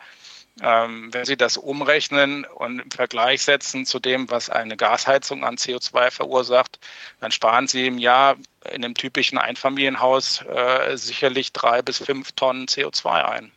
ähm, 0.62 1.12
wenn 1.12 1.26
Sie 1.26 1.37
das 1.37 1.58
umrechnen 1.58 2.46
und 2.46 2.78
im 2.78 2.90
Vergleich 2.90 3.42
setzen 3.42 3.84
zu 3.84 4.00
dem, 4.00 4.30
was 4.30 4.49
eine 4.49 4.78
Gasheizung 4.78 5.44
an 5.44 5.56
CO2 5.56 6.11
verursacht, 6.11 6.78
dann 7.20 7.32
sparen 7.32 7.68
Sie 7.68 7.87
im 7.87 7.99
Jahr 7.99 8.37
in 8.70 8.82
einem 8.82 8.94
typischen 8.94 9.37
Einfamilienhaus 9.37 10.40
äh, 10.46 10.96
sicherlich 10.96 11.52
drei 11.52 11.82
bis 11.82 11.99
fünf 11.99 12.32
Tonnen 12.32 12.64
CO2 12.64 13.25
ein. 13.26 13.52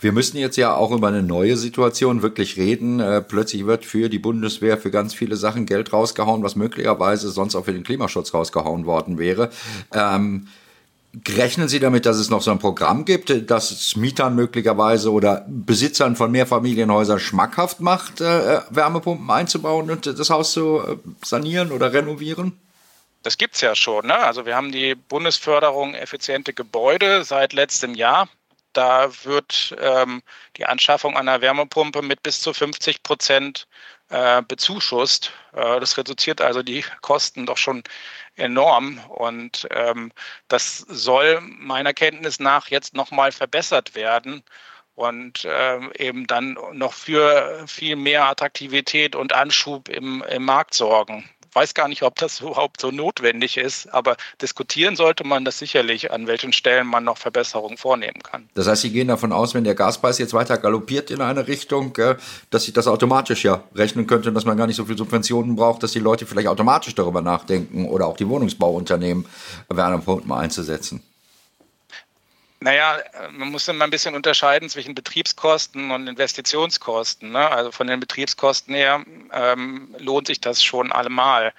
Wir 0.00 0.12
müssen 0.12 0.36
jetzt 0.36 0.56
ja 0.56 0.74
auch 0.74 0.92
über 0.92 1.08
eine 1.08 1.22
neue 1.22 1.56
Situation 1.56 2.22
wirklich 2.22 2.56
reden. 2.56 3.00
Äh, 3.00 3.20
plötzlich 3.20 3.66
wird 3.66 3.84
für 3.84 4.08
die 4.08 4.20
Bundeswehr 4.20 4.78
für 4.78 4.90
ganz 4.90 5.12
viele 5.12 5.36
Sachen 5.36 5.66
Geld 5.66 5.92
rausgehauen, 5.92 6.42
was 6.42 6.54
möglicherweise 6.54 7.30
sonst 7.30 7.56
auch 7.56 7.64
für 7.64 7.72
den 7.72 7.82
Klimaschutz 7.82 8.32
rausgehauen 8.32 8.86
worden 8.86 9.18
wäre. 9.18 9.50
Ähm, 9.92 10.46
Rechnen 11.26 11.68
Sie 11.68 11.80
damit, 11.80 12.04
dass 12.04 12.18
es 12.18 12.28
noch 12.28 12.42
so 12.42 12.50
ein 12.50 12.58
Programm 12.58 13.06
gibt, 13.06 13.50
das 13.50 13.70
es 13.70 13.96
Mietern 13.96 14.34
möglicherweise 14.34 15.10
oder 15.10 15.46
Besitzern 15.48 16.16
von 16.16 16.30
Mehrfamilienhäusern 16.30 17.18
schmackhaft 17.18 17.80
macht, 17.80 18.20
äh, 18.20 18.60
Wärmepumpen 18.68 19.28
einzubauen 19.30 19.90
und 19.90 20.06
das 20.06 20.28
Haus 20.28 20.52
zu 20.52 20.80
äh, 20.80 20.96
sanieren 21.24 21.72
oder 21.72 21.94
renovieren? 21.94 22.60
Das 23.22 23.38
gibt's 23.38 23.62
ja 23.62 23.74
schon. 23.74 24.06
Ne? 24.06 24.16
Also 24.16 24.44
wir 24.44 24.54
haben 24.54 24.70
die 24.70 24.94
Bundesförderung 24.94 25.94
effiziente 25.94 26.52
Gebäude 26.52 27.24
seit 27.24 27.54
letztem 27.54 27.94
Jahr. 27.94 28.28
Da 28.78 29.10
wird 29.24 29.74
ähm, 29.80 30.22
die 30.56 30.64
Anschaffung 30.64 31.16
einer 31.16 31.40
Wärmepumpe 31.40 32.00
mit 32.00 32.22
bis 32.22 32.40
zu 32.40 32.54
50 32.54 33.02
Prozent 33.02 33.66
äh, 34.08 34.40
bezuschusst. 34.40 35.32
Äh, 35.52 35.80
das 35.80 35.98
reduziert 35.98 36.40
also 36.40 36.62
die 36.62 36.84
Kosten 37.00 37.44
doch 37.44 37.56
schon 37.56 37.82
enorm. 38.36 39.00
Und 39.08 39.66
ähm, 39.72 40.12
das 40.46 40.78
soll 40.78 41.40
meiner 41.40 41.92
Kenntnis 41.92 42.38
nach 42.38 42.68
jetzt 42.68 42.94
nochmal 42.94 43.32
verbessert 43.32 43.96
werden 43.96 44.44
und 44.94 45.44
ähm, 45.44 45.90
eben 45.96 46.28
dann 46.28 46.56
noch 46.72 46.92
für 46.92 47.64
viel 47.66 47.96
mehr 47.96 48.26
Attraktivität 48.26 49.16
und 49.16 49.32
Anschub 49.32 49.88
im, 49.88 50.22
im 50.22 50.44
Markt 50.44 50.74
sorgen 50.74 51.28
weiß 51.58 51.74
gar 51.74 51.88
nicht, 51.88 52.04
ob 52.04 52.14
das 52.14 52.40
überhaupt 52.40 52.80
so 52.80 52.92
notwendig 52.92 53.56
ist, 53.56 53.92
aber 53.92 54.16
diskutieren 54.40 54.94
sollte 54.94 55.24
man 55.24 55.44
das 55.44 55.58
sicherlich, 55.58 56.12
an 56.12 56.28
welchen 56.28 56.52
Stellen 56.52 56.86
man 56.86 57.02
noch 57.02 57.18
Verbesserungen 57.18 57.76
vornehmen 57.76 58.22
kann. 58.22 58.48
Das 58.54 58.68
heißt, 58.68 58.82
Sie 58.82 58.90
gehen 58.90 59.08
davon 59.08 59.32
aus, 59.32 59.54
wenn 59.54 59.64
der 59.64 59.74
Gaspreis 59.74 60.18
jetzt 60.18 60.34
weiter 60.34 60.56
galoppiert 60.56 61.10
in 61.10 61.20
eine 61.20 61.48
Richtung, 61.48 61.98
dass 62.50 62.64
sich 62.64 62.74
das 62.74 62.86
automatisch 62.86 63.42
ja 63.44 63.64
rechnen 63.74 64.06
könnte, 64.06 64.32
dass 64.32 64.44
man 64.44 64.56
gar 64.56 64.68
nicht 64.68 64.76
so 64.76 64.84
viel 64.84 64.96
Subventionen 64.96 65.56
braucht, 65.56 65.82
dass 65.82 65.90
die 65.90 65.98
Leute 65.98 66.26
vielleicht 66.26 66.46
automatisch 66.46 66.94
darüber 66.94 67.22
nachdenken 67.22 67.88
oder 67.88 68.06
auch 68.06 68.16
die 68.16 68.28
Wohnungsbauunternehmen 68.28 69.26
Wärmepumpen 69.68 70.30
einzusetzen. 70.30 71.02
Naja, 72.60 72.98
man 73.30 73.52
muss 73.52 73.68
immer 73.68 73.84
ein 73.84 73.90
bisschen 73.90 74.16
unterscheiden 74.16 74.68
zwischen 74.68 74.94
Betriebskosten 74.94 75.92
und 75.92 76.08
Investitionskosten. 76.08 77.30
Ne? 77.30 77.48
Also 77.48 77.70
von 77.70 77.86
den 77.86 78.00
Betriebskosten 78.00 78.74
her 78.74 79.04
ähm, 79.32 79.94
lohnt 79.98 80.26
sich 80.26 80.40
das 80.40 80.62
schon 80.62 80.90
allemal. 80.90 81.52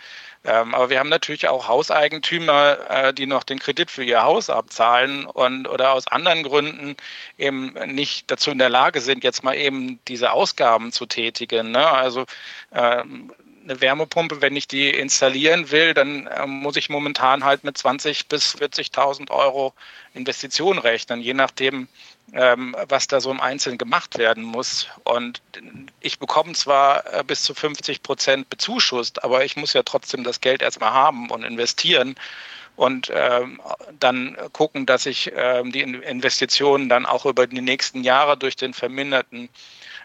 Ähm, 0.44 0.74
aber 0.76 0.90
wir 0.90 1.00
haben 1.00 1.10
natürlich 1.10 1.48
auch 1.48 1.68
Hauseigentümer, 1.68 2.78
äh, 2.90 3.14
die 3.14 3.28
noch 3.28 3.44
den 3.44 3.60
Kredit 3.60 3.92
für 3.92 4.04
ihr 4.04 4.24
Haus 4.24 4.50
abzahlen 4.50 5.26
und 5.26 5.68
oder 5.68 5.94
aus 5.94 6.08
anderen 6.08 6.44
Gründen 6.44 6.96
eben 7.38 7.74
nicht 7.94 8.30
dazu 8.32 8.52
in 8.52 8.58
der 8.58 8.70
Lage 8.70 9.02
sind, 9.02 9.24
jetzt 9.24 9.44
mal 9.44 9.56
eben 9.56 10.00
diese 10.08 10.32
Ausgaben 10.32 10.92
zu 10.92 11.06
tätigen. 11.06 11.72
Ne? 11.72 11.86
Also 11.86 12.26
ähm, 12.74 13.34
eine 13.70 13.82
Wärmepumpe, 13.82 14.42
wenn 14.42 14.56
ich 14.56 14.68
die 14.68 14.90
installieren 14.90 15.72
will, 15.72 15.94
dann 15.94 16.28
äh, 16.28 16.46
muss 16.48 16.76
ich 16.76 16.90
momentan 16.90 17.44
halt 17.44 17.64
mit 17.64 17.78
20 17.78 18.28
bis 18.28 18.56
40.000 18.56 19.30
Euro 19.30 19.74
Investitionen 20.14 20.80
rechnen, 20.80 21.22
je 21.22 21.36
nachdem, 21.36 21.88
ähm, 22.34 22.76
was 22.88 23.08
da 23.08 23.22
so 23.22 23.30
im 23.30 23.40
Einzelnen 23.40 23.78
gemacht 23.78 24.18
werden 24.18 24.44
muss. 24.44 24.88
Und 25.04 25.42
ich 26.02 26.18
bekomme 26.20 26.54
zwar 26.54 27.06
äh, 27.14 27.24
bis 27.24 27.44
zu 27.44 27.54
50 27.54 28.02
Prozent 28.02 28.50
bezuschusst, 28.50 29.24
aber 29.24 29.46
ich 29.46 29.56
muss 29.56 29.74
ja 29.74 29.84
trotzdem 29.84 30.24
das 30.24 30.42
Geld 30.42 30.62
erstmal 30.62 30.92
haben 30.92 31.30
und 31.30 31.44
investieren. 31.44 32.16
und 32.76 33.12
ähm, 33.14 33.62
dann 34.00 34.38
gucken, 34.54 34.86
dass 34.86 35.06
ich 35.06 35.32
ähm, 35.36 35.72
die 35.72 35.82
Investitionen 35.82 36.88
dann 36.88 37.06
auch 37.06 37.26
über 37.26 37.46
die 37.46 37.62
nächsten 37.62 38.04
Jahre 38.04 38.38
durch 38.38 38.56
den 38.56 38.74
verminderten 38.74 39.50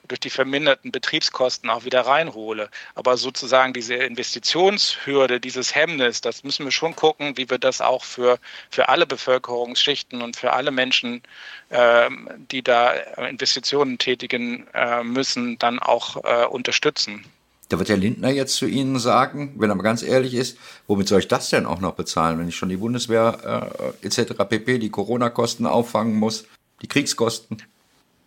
durch 0.09 0.21
die 0.21 0.31
verminderten 0.31 0.93
Betriebskosten 0.93 1.71
auch 1.71 1.85
wieder 1.85 2.03
reinhole. 2.03 2.69
Aber 2.95 3.17
sozusagen 3.17 3.73
diese 3.73 3.95
Investitionshürde, 3.95 5.41
dieses 5.41 5.75
Hemmnis, 5.75 6.21
das 6.21 6.45
müssen 6.45 6.65
wir 6.65 6.73
schon 6.73 6.97
gucken, 6.97 7.37
wie 7.37 7.49
wir 7.49 7.59
das 7.59 7.81
auch 7.81 8.05
für, 8.05 8.39
für 8.71 8.89
alle 8.89 9.07
Bevölkerungsschichten 9.07 10.23
und 10.23 10.37
für 10.37 10.53
alle 10.53 10.71
Menschen, 10.71 11.23
äh, 11.71 12.11
die 12.51 12.63
da 12.63 12.93
Investitionen 13.29 13.99
tätigen 13.99 14.67
äh, 14.75 15.03
müssen, 15.03 15.59
dann 15.59 15.79
auch 15.79 16.23
äh, 16.25 16.47
unterstützen. 16.47 17.25
Da 17.69 17.79
wird 17.79 17.89
der 17.89 17.97
Lindner 17.97 18.31
jetzt 18.31 18.57
zu 18.57 18.67
Ihnen 18.67 18.99
sagen, 18.99 19.55
wenn 19.57 19.71
er 19.71 19.75
mal 19.75 19.83
ganz 19.83 20.03
ehrlich 20.03 20.35
ist, 20.35 20.59
womit 20.87 21.09
soll 21.09 21.21
ich 21.21 21.29
das 21.29 21.51
denn 21.51 21.67
auch 21.67 21.81
noch 21.81 21.95
bezahlen, 21.95 22.39
wenn 22.39 22.49
ich 22.49 22.57
schon 22.57 22.69
die 22.69 22.77
Bundeswehr 22.77 23.73
äh, 24.03 24.07
etc. 24.07 24.35
pp. 24.49 24.79
die 24.79 24.91
Corona-Kosten 24.91 25.67
auffangen 25.67 26.15
muss, 26.15 26.45
die 26.83 26.89
Kriegskosten? 26.89 27.63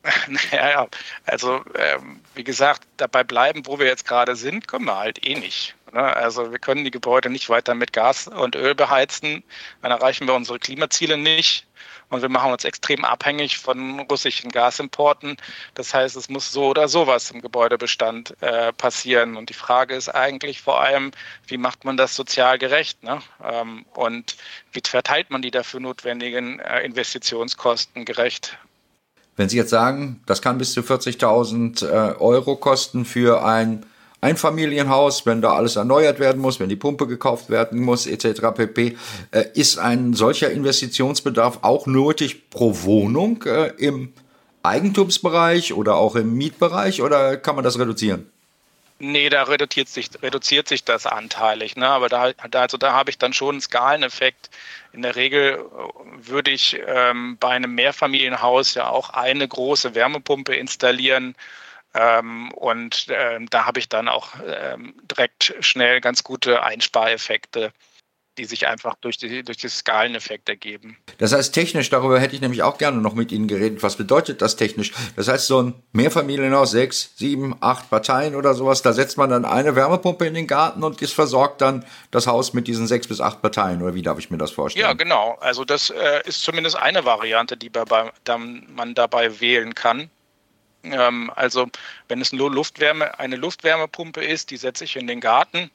Naja, 0.28 0.88
also 1.26 1.64
ähm, 1.76 2.22
wie 2.36 2.44
gesagt, 2.44 2.84
dabei 2.98 3.24
bleiben, 3.24 3.66
wo 3.66 3.80
wir 3.80 3.88
jetzt 3.88 4.08
gerade 4.08 4.36
sind, 4.36 4.68
können 4.68 4.86
wir 4.86 4.98
halt 4.98 5.26
eh 5.26 5.36
nicht. 5.36 5.76
Ne? 5.94 6.02
Also 6.02 6.52
wir 6.52 6.60
können 6.60 6.84
die 6.84 6.92
Gebäude 6.92 7.30
nicht 7.30 7.50
weiter 7.50 7.76
mit 7.76 7.94
Gas 7.94 8.28
und 8.28 8.56
Öl 8.56 8.76
beheizen, 8.76 9.44
dann 9.82 9.92
erreichen 9.92 10.28
wir 10.28 10.36
unsere 10.36 10.60
Klimaziele 10.60 11.18
nicht. 11.18 11.66
Und 12.10 12.22
wir 12.22 12.30
machen 12.30 12.54
uns 12.54 12.64
extrem 12.64 13.04
abhängig 13.04 13.58
von 13.58 14.00
russischen 14.00 14.50
Gasimporten. 14.50 15.36
Das 15.74 15.94
heißt, 15.94 16.16
es 16.16 16.30
muss 16.30 16.52
so 16.52 16.68
oder 16.68 16.88
sowas 16.88 17.32
im 17.32 17.42
Gebäudebestand 17.42 18.34
äh, 18.42 18.72
passieren. 18.72 19.36
Und 19.36 19.50
die 19.50 19.54
Frage 19.54 19.94
ist 19.94 20.08
eigentlich 20.08 20.62
vor 20.62 20.80
allem, 20.80 21.12
wie 21.48 21.58
macht 21.58 21.84
man 21.84 21.98
das 21.98 22.16
sozial 22.16 22.60
gerecht? 22.60 23.04
Ne? 23.04 23.22
Ähm, 23.44 23.86
und 23.94 24.38
wie 24.72 24.82
verteilt 24.86 25.30
man 25.32 25.42
die 25.42 25.52
dafür 25.52 25.82
notwendigen 25.82 26.60
äh, 26.60 26.82
Investitionskosten 26.84 28.06
gerecht? 28.06 28.58
Wenn 29.38 29.50
Sie 29.50 29.58
jetzt 29.58 29.70
sagen, 29.70 30.20
das 30.26 30.42
kann 30.42 30.58
bis 30.58 30.74
zu 30.74 30.82
40.000 30.82 31.86
äh, 31.86 32.16
Euro 32.18 32.56
kosten 32.56 33.06
für 33.06 33.46
ein 33.46 33.86
Einfamilienhaus, 34.20 35.28
wenn 35.28 35.42
da 35.42 35.54
alles 35.54 35.76
erneuert 35.76 36.20
werden 36.20 36.42
muss, 36.42 36.60
wenn 36.60 36.70
die 36.70 36.76
Pumpe 36.76 37.06
gekauft 37.06 37.52
werden 37.52 37.80
muss, 37.80 38.08
etc. 38.08 38.42
pp. 38.56 38.98
Äh, 39.32 39.44
ist 39.54 39.78
ein 39.78 40.14
solcher 40.14 40.50
Investitionsbedarf 40.50 41.60
auch 41.62 41.86
nötig 41.86 42.50
pro 42.50 42.76
Wohnung 42.82 43.44
äh, 43.44 43.68
im 43.78 44.12
Eigentumsbereich 44.64 45.74
oder 45.74 45.96
auch 45.96 46.16
im 46.16 46.34
Mietbereich 46.34 47.04
oder 47.04 47.38
kann 47.38 47.56
man 47.56 47.64
das 47.64 47.78
reduzieren? 47.78 48.26
Nee, 49.00 49.30
da 49.30 49.44
reduziert 49.44 49.90
sich, 49.90 50.10
reduziert 50.24 50.68
sich 50.68 50.84
das 50.84 51.06
anteilig. 51.06 51.76
Ne? 51.76 51.88
Aber 51.88 52.10
da, 52.10 52.32
also 52.54 52.78
da 52.78 52.94
habe 52.94 53.12
ich 53.12 53.20
dann 53.20 53.34
schon 53.34 53.56
einen 53.56 53.62
Skaleneffekt. 53.62 54.50
In 54.92 55.04
der 55.04 55.16
Regel 55.16 55.60
äh, 55.60 56.28
würde 56.28 56.50
ich 56.52 56.80
ähm, 56.88 57.38
bei 57.40 57.50
einem 57.50 57.76
Mehrfamilienhaus 57.76 58.74
ja 58.74 58.90
auch 58.90 59.12
eine 59.12 59.48
große 59.48 59.94
Wärmepumpe 59.94 60.56
installieren. 60.56 61.36
Ähm, 61.94 62.52
und 62.54 63.08
ähm, 63.10 63.48
da 63.50 63.66
habe 63.66 63.80
ich 63.80 63.88
dann 63.88 64.08
auch 64.08 64.34
ähm, 64.46 64.96
direkt 65.04 65.56
schnell 65.60 66.02
ganz 66.02 66.24
gute 66.24 66.64
Einspareffekte 66.64 67.72
die 68.38 68.46
sich 68.46 68.68
einfach 68.68 68.96
durch, 69.02 69.18
die, 69.18 69.44
durch 69.44 69.58
den 69.58 69.70
Skaleneffekt 69.70 70.48
ergeben. 70.50 70.98
Das 71.18 71.34
heißt, 71.34 71.54
technisch, 71.54 71.90
darüber 71.90 72.20
hätte 72.20 72.36
ich 72.36 72.42
nämlich 72.42 72.64
auch 72.64 72.78
gerne 72.78 72.98
noch 73.02 73.14
mit 73.14 73.32
Ihnen 73.32 73.48
geredet. 73.48 73.84
Was 73.84 73.96
bedeutet 73.96 74.42
das 74.42 74.56
technisch? 74.56 74.94
Das 75.16 75.28
heißt, 75.28 75.48
so 75.48 75.62
ein 75.62 75.74
Mehrfamilienhaus, 75.92 76.72
sechs, 76.72 77.12
sieben, 77.16 77.56
acht 77.60 77.90
Parteien 77.90 78.36
oder 78.36 78.54
sowas, 78.54 78.82
da 78.82 78.94
setzt 78.94 79.18
man 79.18 79.30
dann 79.30 79.46
eine 79.46 79.76
Wärmepumpe 79.76 80.26
in 80.26 80.34
den 80.34 80.48
Garten 80.48 80.84
und 80.84 81.02
es 81.02 81.12
versorgt 81.12 81.62
dann 81.62 81.86
das 82.12 82.28
Haus 82.28 82.54
mit 82.54 82.68
diesen 82.68 82.88
sechs 82.88 83.08
bis 83.08 83.22
acht 83.22 83.42
Parteien. 83.42 83.82
Oder 83.82 83.96
wie 83.96 84.02
darf 84.02 84.20
ich 84.20 84.30
mir 84.30 84.38
das 84.38 84.52
vorstellen? 84.52 84.86
Ja, 84.86 84.94
genau. 84.94 85.38
Also 85.42 85.66
das 85.66 85.90
äh, 85.90 86.22
ist 86.26 86.44
zumindest 86.44 86.76
eine 86.76 87.06
Variante, 87.06 87.58
die 87.58 87.70
bei, 87.70 87.84
man 88.76 88.94
dabei 88.94 89.40
wählen 89.40 89.74
kann. 89.74 90.10
Ähm, 90.84 91.32
also 91.36 91.68
wenn 92.08 92.22
es 92.22 92.32
nur 92.32 92.52
Luftwärme, 92.52 93.20
eine 93.20 93.36
Luftwärmepumpe 93.36 94.24
ist, 94.24 94.52
die 94.52 94.58
setze 94.58 94.84
ich 94.84 94.96
in 94.96 95.08
den 95.08 95.20
Garten 95.20 95.72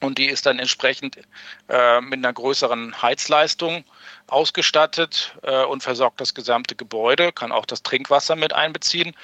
und 0.00 0.18
die 0.18 0.26
ist 0.26 0.46
dann 0.46 0.58
entsprechend 0.58 1.18
äh, 1.68 2.00
mit 2.00 2.18
einer 2.18 2.32
größeren 2.32 3.00
Heizleistung 3.02 3.84
ausgestattet 4.26 5.36
äh, 5.42 5.64
und 5.64 5.82
versorgt 5.82 6.20
das 6.20 6.34
gesamte 6.34 6.74
Gebäude, 6.74 7.32
kann 7.32 7.52
auch 7.52 7.66
das 7.66 7.82
Trinkwasser 7.82 8.36
mit 8.36 8.52
einbeziehen. 8.52 9.14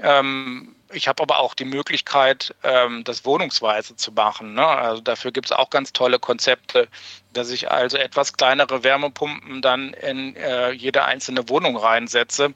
Ähm, 0.00 0.74
ich 0.92 1.08
habe 1.08 1.22
aber 1.22 1.38
auch 1.38 1.54
die 1.54 1.64
Möglichkeit, 1.64 2.54
ähm, 2.62 3.04
das 3.04 3.24
wohnungsweise 3.24 3.96
zu 3.96 4.12
machen. 4.12 4.54
Ne? 4.54 4.66
Also 4.66 5.00
dafür 5.00 5.32
gibt 5.32 5.46
es 5.46 5.52
auch 5.52 5.70
ganz 5.70 5.92
tolle 5.92 6.18
Konzepte, 6.18 6.88
dass 7.32 7.50
ich 7.50 7.70
also 7.70 7.96
etwas 7.96 8.32
kleinere 8.32 8.84
Wärmepumpen 8.84 9.62
dann 9.62 9.94
in 9.94 10.36
äh, 10.36 10.72
jede 10.72 11.04
einzelne 11.04 11.48
Wohnung 11.48 11.76
reinsetze. 11.76 12.54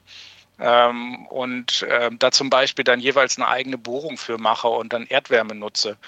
Ähm, 0.58 1.26
und 1.26 1.82
äh, 1.82 2.10
da 2.18 2.30
zum 2.30 2.48
Beispiel 2.48 2.84
dann 2.84 3.00
jeweils 3.00 3.36
eine 3.36 3.46
eigene 3.46 3.76
Bohrung 3.76 4.16
für 4.16 4.38
mache 4.38 4.68
und 4.68 4.92
dann 4.92 5.06
Erdwärme 5.06 5.54
nutze. 5.54 5.98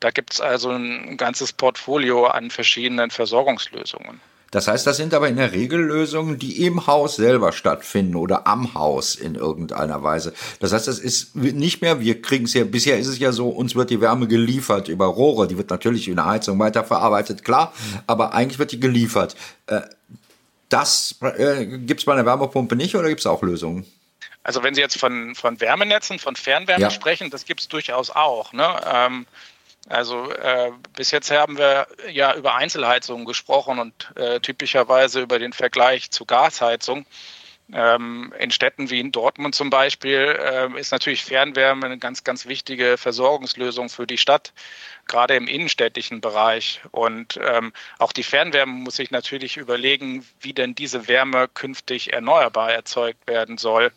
Da 0.00 0.10
gibt 0.10 0.34
es 0.34 0.40
also 0.40 0.70
ein 0.70 1.16
ganzes 1.16 1.52
Portfolio 1.52 2.26
an 2.26 2.50
verschiedenen 2.50 3.10
Versorgungslösungen. 3.10 4.20
Das 4.52 4.68
heißt, 4.68 4.86
das 4.86 4.96
sind 4.96 5.12
aber 5.12 5.28
in 5.28 5.36
der 5.36 5.52
Regel 5.52 5.80
Lösungen, 5.80 6.38
die 6.38 6.64
im 6.64 6.86
Haus 6.86 7.16
selber 7.16 7.52
stattfinden 7.52 8.14
oder 8.14 8.46
am 8.46 8.74
Haus 8.74 9.16
in 9.16 9.34
irgendeiner 9.34 10.02
Weise. 10.02 10.32
Das 10.60 10.72
heißt, 10.72 10.86
das 10.86 10.98
ist 10.98 11.34
nicht 11.34 11.82
mehr, 11.82 12.00
wir 12.00 12.22
kriegen 12.22 12.44
es 12.44 12.54
ja, 12.54 12.64
bisher 12.64 12.98
ist 12.98 13.08
es 13.08 13.18
ja 13.18 13.32
so, 13.32 13.48
uns 13.48 13.74
wird 13.74 13.90
die 13.90 14.00
Wärme 14.00 14.28
geliefert 14.28 14.88
über 14.88 15.06
Rohre, 15.06 15.48
die 15.48 15.58
wird 15.58 15.70
natürlich 15.70 16.06
in 16.08 16.16
der 16.16 16.26
Heizung 16.26 16.58
weiterverarbeitet, 16.58 17.44
klar, 17.44 17.72
aber 18.06 18.34
eigentlich 18.34 18.58
wird 18.58 18.72
die 18.72 18.80
geliefert. 18.80 19.34
Äh, 19.66 19.80
das 20.68 21.16
äh, 21.20 21.66
gibt 21.66 22.00
es 22.00 22.06
bei 22.06 22.12
einer 22.12 22.26
Wärmepumpe 22.26 22.76
nicht 22.76 22.94
oder 22.94 23.08
gibt 23.08 23.20
es 23.20 23.26
auch 23.26 23.42
Lösungen? 23.42 23.84
Also 24.42 24.62
wenn 24.62 24.74
Sie 24.74 24.80
jetzt 24.80 24.98
von, 24.98 25.34
von 25.34 25.60
Wärmenetzen, 25.60 26.20
von 26.20 26.36
Fernwärme 26.36 26.82
ja. 26.82 26.90
sprechen, 26.90 27.30
das 27.30 27.46
gibt 27.46 27.60
es 27.60 27.68
durchaus 27.68 28.10
auch. 28.10 28.52
Ne? 28.52 28.80
Ähm, 28.86 29.26
also 29.88 30.30
äh, 30.32 30.72
bis 30.94 31.10
jetzt 31.10 31.30
haben 31.30 31.58
wir 31.58 31.86
ja 32.10 32.34
über 32.34 32.54
Einzelheizungen 32.54 33.24
gesprochen 33.24 33.78
und 33.78 34.12
äh, 34.16 34.40
typischerweise 34.40 35.20
über 35.20 35.38
den 35.38 35.52
Vergleich 35.52 36.10
zu 36.10 36.24
Gasheizung. 36.24 37.06
Ähm, 37.72 38.32
in 38.38 38.52
Städten 38.52 38.90
wie 38.90 39.00
in 39.00 39.10
Dortmund 39.10 39.56
zum 39.56 39.70
Beispiel 39.70 40.38
äh, 40.38 40.78
ist 40.78 40.92
natürlich 40.92 41.24
Fernwärme 41.24 41.86
eine 41.86 41.98
ganz, 41.98 42.22
ganz 42.22 42.46
wichtige 42.46 42.96
Versorgungslösung 42.96 43.88
für 43.88 44.06
die 44.06 44.18
Stadt, 44.18 44.52
gerade 45.08 45.34
im 45.34 45.48
innenstädtischen 45.48 46.20
Bereich. 46.20 46.80
Und 46.92 47.40
ähm, 47.42 47.72
auch 47.98 48.12
die 48.12 48.22
Fernwärme 48.22 48.72
muss 48.72 48.96
sich 48.96 49.10
natürlich 49.10 49.56
überlegen, 49.56 50.24
wie 50.40 50.52
denn 50.52 50.76
diese 50.76 51.08
Wärme 51.08 51.48
künftig 51.48 52.12
erneuerbar 52.12 52.70
erzeugt 52.72 53.26
werden 53.26 53.58
soll. 53.58 53.90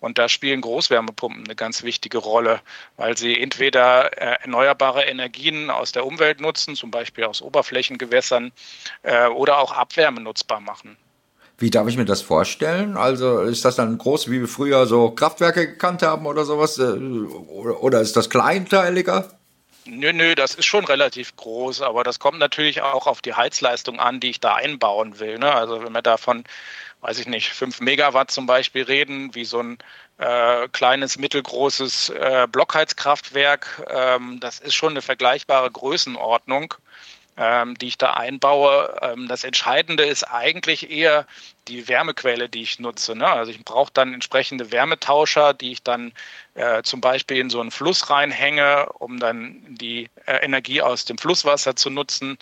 Und 0.00 0.18
da 0.18 0.28
spielen 0.28 0.60
Großwärmepumpen 0.60 1.44
eine 1.44 1.54
ganz 1.54 1.84
wichtige 1.84 2.18
Rolle, 2.18 2.60
weil 2.96 3.16
sie 3.16 3.40
entweder 3.40 4.10
äh, 4.20 4.42
erneuerbare 4.42 5.04
Energien 5.04 5.70
aus 5.70 5.92
der 5.92 6.04
Umwelt 6.06 6.40
nutzen, 6.40 6.74
zum 6.74 6.90
Beispiel 6.90 7.22
aus 7.22 7.40
Oberflächengewässern, 7.40 8.50
äh, 9.04 9.28
oder 9.28 9.58
auch 9.58 9.70
Abwärme 9.70 10.20
nutzbar 10.20 10.58
machen. 10.58 10.96
Wie 11.58 11.70
darf 11.70 11.86
ich 11.88 11.96
mir 11.96 12.04
das 12.04 12.22
vorstellen? 12.22 12.96
Also 12.96 13.40
ist 13.40 13.64
das 13.64 13.76
dann 13.76 13.98
groß, 13.98 14.30
wie 14.30 14.40
wir 14.40 14.48
früher 14.48 14.86
so 14.86 15.10
Kraftwerke 15.10 15.68
gekannt 15.68 16.02
haben 16.02 16.26
oder 16.26 16.44
sowas? 16.44 16.78
Äh, 16.78 16.82
oder 16.82 18.00
ist 18.00 18.16
das 18.16 18.30
kleinteiliger? 18.30 19.28
Nö, 19.84 20.12
nö, 20.12 20.34
das 20.34 20.54
ist 20.54 20.66
schon 20.66 20.84
relativ 20.84 21.34
groß, 21.36 21.82
aber 21.82 22.04
das 22.04 22.18
kommt 22.20 22.38
natürlich 22.38 22.82
auch 22.82 23.06
auf 23.06 23.20
die 23.20 23.34
Heizleistung 23.34 23.98
an, 23.98 24.20
die 24.20 24.30
ich 24.30 24.40
da 24.40 24.54
einbauen 24.54 25.18
will. 25.18 25.38
Ne? 25.38 25.52
Also 25.52 25.82
wenn 25.82 25.92
wir 25.92 26.02
davon 26.02 26.44
weiß 27.02 27.18
ich 27.18 27.26
nicht, 27.26 27.52
5 27.52 27.80
Megawatt 27.80 28.30
zum 28.30 28.46
Beispiel 28.46 28.84
reden, 28.84 29.34
wie 29.34 29.44
so 29.44 29.58
ein 29.58 29.78
äh, 30.18 30.68
kleines, 30.68 31.18
mittelgroßes 31.18 32.10
äh, 32.10 32.46
Blockheizkraftwerk. 32.50 33.84
Ähm, 33.90 34.38
das 34.40 34.60
ist 34.60 34.74
schon 34.74 34.92
eine 34.92 35.02
vergleichbare 35.02 35.70
Größenordnung, 35.70 36.74
ähm, 37.36 37.78
die 37.78 37.88
ich 37.88 37.98
da 37.98 38.14
einbaue. 38.14 38.98
Ähm, 39.00 39.28
das 39.28 39.44
Entscheidende 39.44 40.04
ist 40.04 40.24
eigentlich 40.24 40.90
eher 40.90 41.26
die 41.68 41.88
Wärmequelle, 41.88 42.48
die 42.48 42.62
ich 42.62 42.78
nutze. 42.78 43.14
Ne? 43.14 43.26
Also 43.26 43.50
ich 43.52 43.64
brauche 43.64 43.92
dann 43.92 44.12
entsprechende 44.14 44.70
Wärmetauscher, 44.72 45.54
die 45.54 45.72
ich 45.72 45.82
dann 45.82 46.12
äh, 46.54 46.82
zum 46.82 47.00
Beispiel 47.00 47.38
in 47.38 47.50
so 47.50 47.60
einen 47.60 47.70
Fluss 47.70 48.10
reinhänge, 48.10 48.86
um 48.98 49.18
dann 49.18 49.62
die 49.68 50.10
äh, 50.26 50.44
Energie 50.44 50.82
aus 50.82 51.04
dem 51.04 51.18
Flusswasser 51.18 51.76
zu 51.76 51.88
nutzen. 51.88 52.36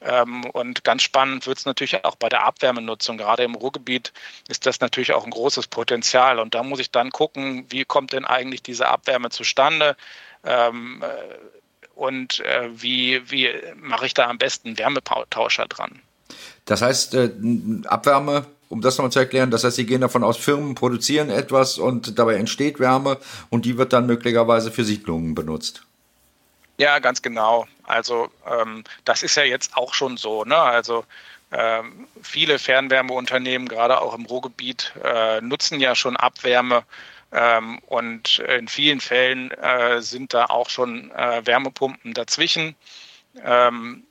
Ähm, 0.00 0.44
und 0.46 0.82
ganz 0.84 1.02
spannend 1.02 1.46
wird 1.46 1.58
es 1.58 1.66
natürlich 1.66 2.04
auch 2.04 2.16
bei 2.16 2.28
der 2.28 2.44
Abwärmenutzung. 2.44 3.18
Gerade 3.18 3.44
im 3.44 3.54
Ruhrgebiet 3.54 4.12
ist 4.48 4.66
das 4.66 4.80
natürlich 4.80 5.12
auch 5.12 5.24
ein 5.24 5.30
großes 5.30 5.68
Potenzial. 5.68 6.40
Und 6.40 6.54
da 6.54 6.62
muss 6.62 6.80
ich 6.80 6.90
dann 6.90 7.10
gucken, 7.10 7.66
wie 7.68 7.84
kommt 7.84 8.12
denn 8.12 8.24
eigentlich 8.24 8.62
diese 8.62 8.88
Abwärme 8.88 9.30
zustande? 9.30 9.96
Ähm, 10.44 11.02
äh, 11.04 11.61
und 11.94 12.40
äh, 12.40 12.68
wie, 12.74 13.22
wie 13.30 13.50
mache 13.76 14.06
ich 14.06 14.14
da 14.14 14.28
am 14.28 14.38
besten 14.38 14.78
Wärmetauscher 14.78 15.66
dran? 15.66 16.00
Das 16.64 16.82
heißt, 16.82 17.14
äh, 17.14 17.30
Abwärme, 17.86 18.46
um 18.68 18.80
das 18.80 18.96
nochmal 18.96 19.12
zu 19.12 19.18
erklären, 19.18 19.50
das 19.50 19.64
heißt, 19.64 19.76
Sie 19.76 19.86
gehen 19.86 20.00
davon 20.00 20.24
aus, 20.24 20.36
Firmen 20.36 20.74
produzieren 20.74 21.30
etwas 21.30 21.78
und 21.78 22.18
dabei 22.18 22.34
entsteht 22.34 22.80
Wärme 22.80 23.18
und 23.50 23.64
die 23.64 23.78
wird 23.78 23.92
dann 23.92 24.06
möglicherweise 24.06 24.70
für 24.70 24.84
Siedlungen 24.84 25.34
benutzt. 25.34 25.82
Ja, 26.78 26.98
ganz 26.98 27.20
genau. 27.22 27.66
Also 27.84 28.30
ähm, 28.46 28.84
das 29.04 29.22
ist 29.22 29.36
ja 29.36 29.44
jetzt 29.44 29.76
auch 29.76 29.92
schon 29.94 30.16
so. 30.16 30.44
Ne? 30.44 30.56
Also 30.56 31.04
ähm, 31.52 32.08
viele 32.22 32.58
Fernwärmeunternehmen, 32.58 33.68
gerade 33.68 34.00
auch 34.00 34.14
im 34.14 34.24
Ruhrgebiet, 34.24 34.92
äh, 35.04 35.40
nutzen 35.42 35.80
ja 35.80 35.94
schon 35.94 36.16
Abwärme. 36.16 36.84
Ähm, 37.32 37.78
und 37.86 38.38
in 38.40 38.68
vielen 38.68 39.00
Fällen 39.00 39.50
äh, 39.52 40.00
sind 40.02 40.34
da 40.34 40.46
auch 40.46 40.68
schon 40.68 41.10
äh, 41.12 41.44
Wärmepumpen 41.44 42.14
dazwischen. 42.14 42.76
Ähm, 43.42 44.04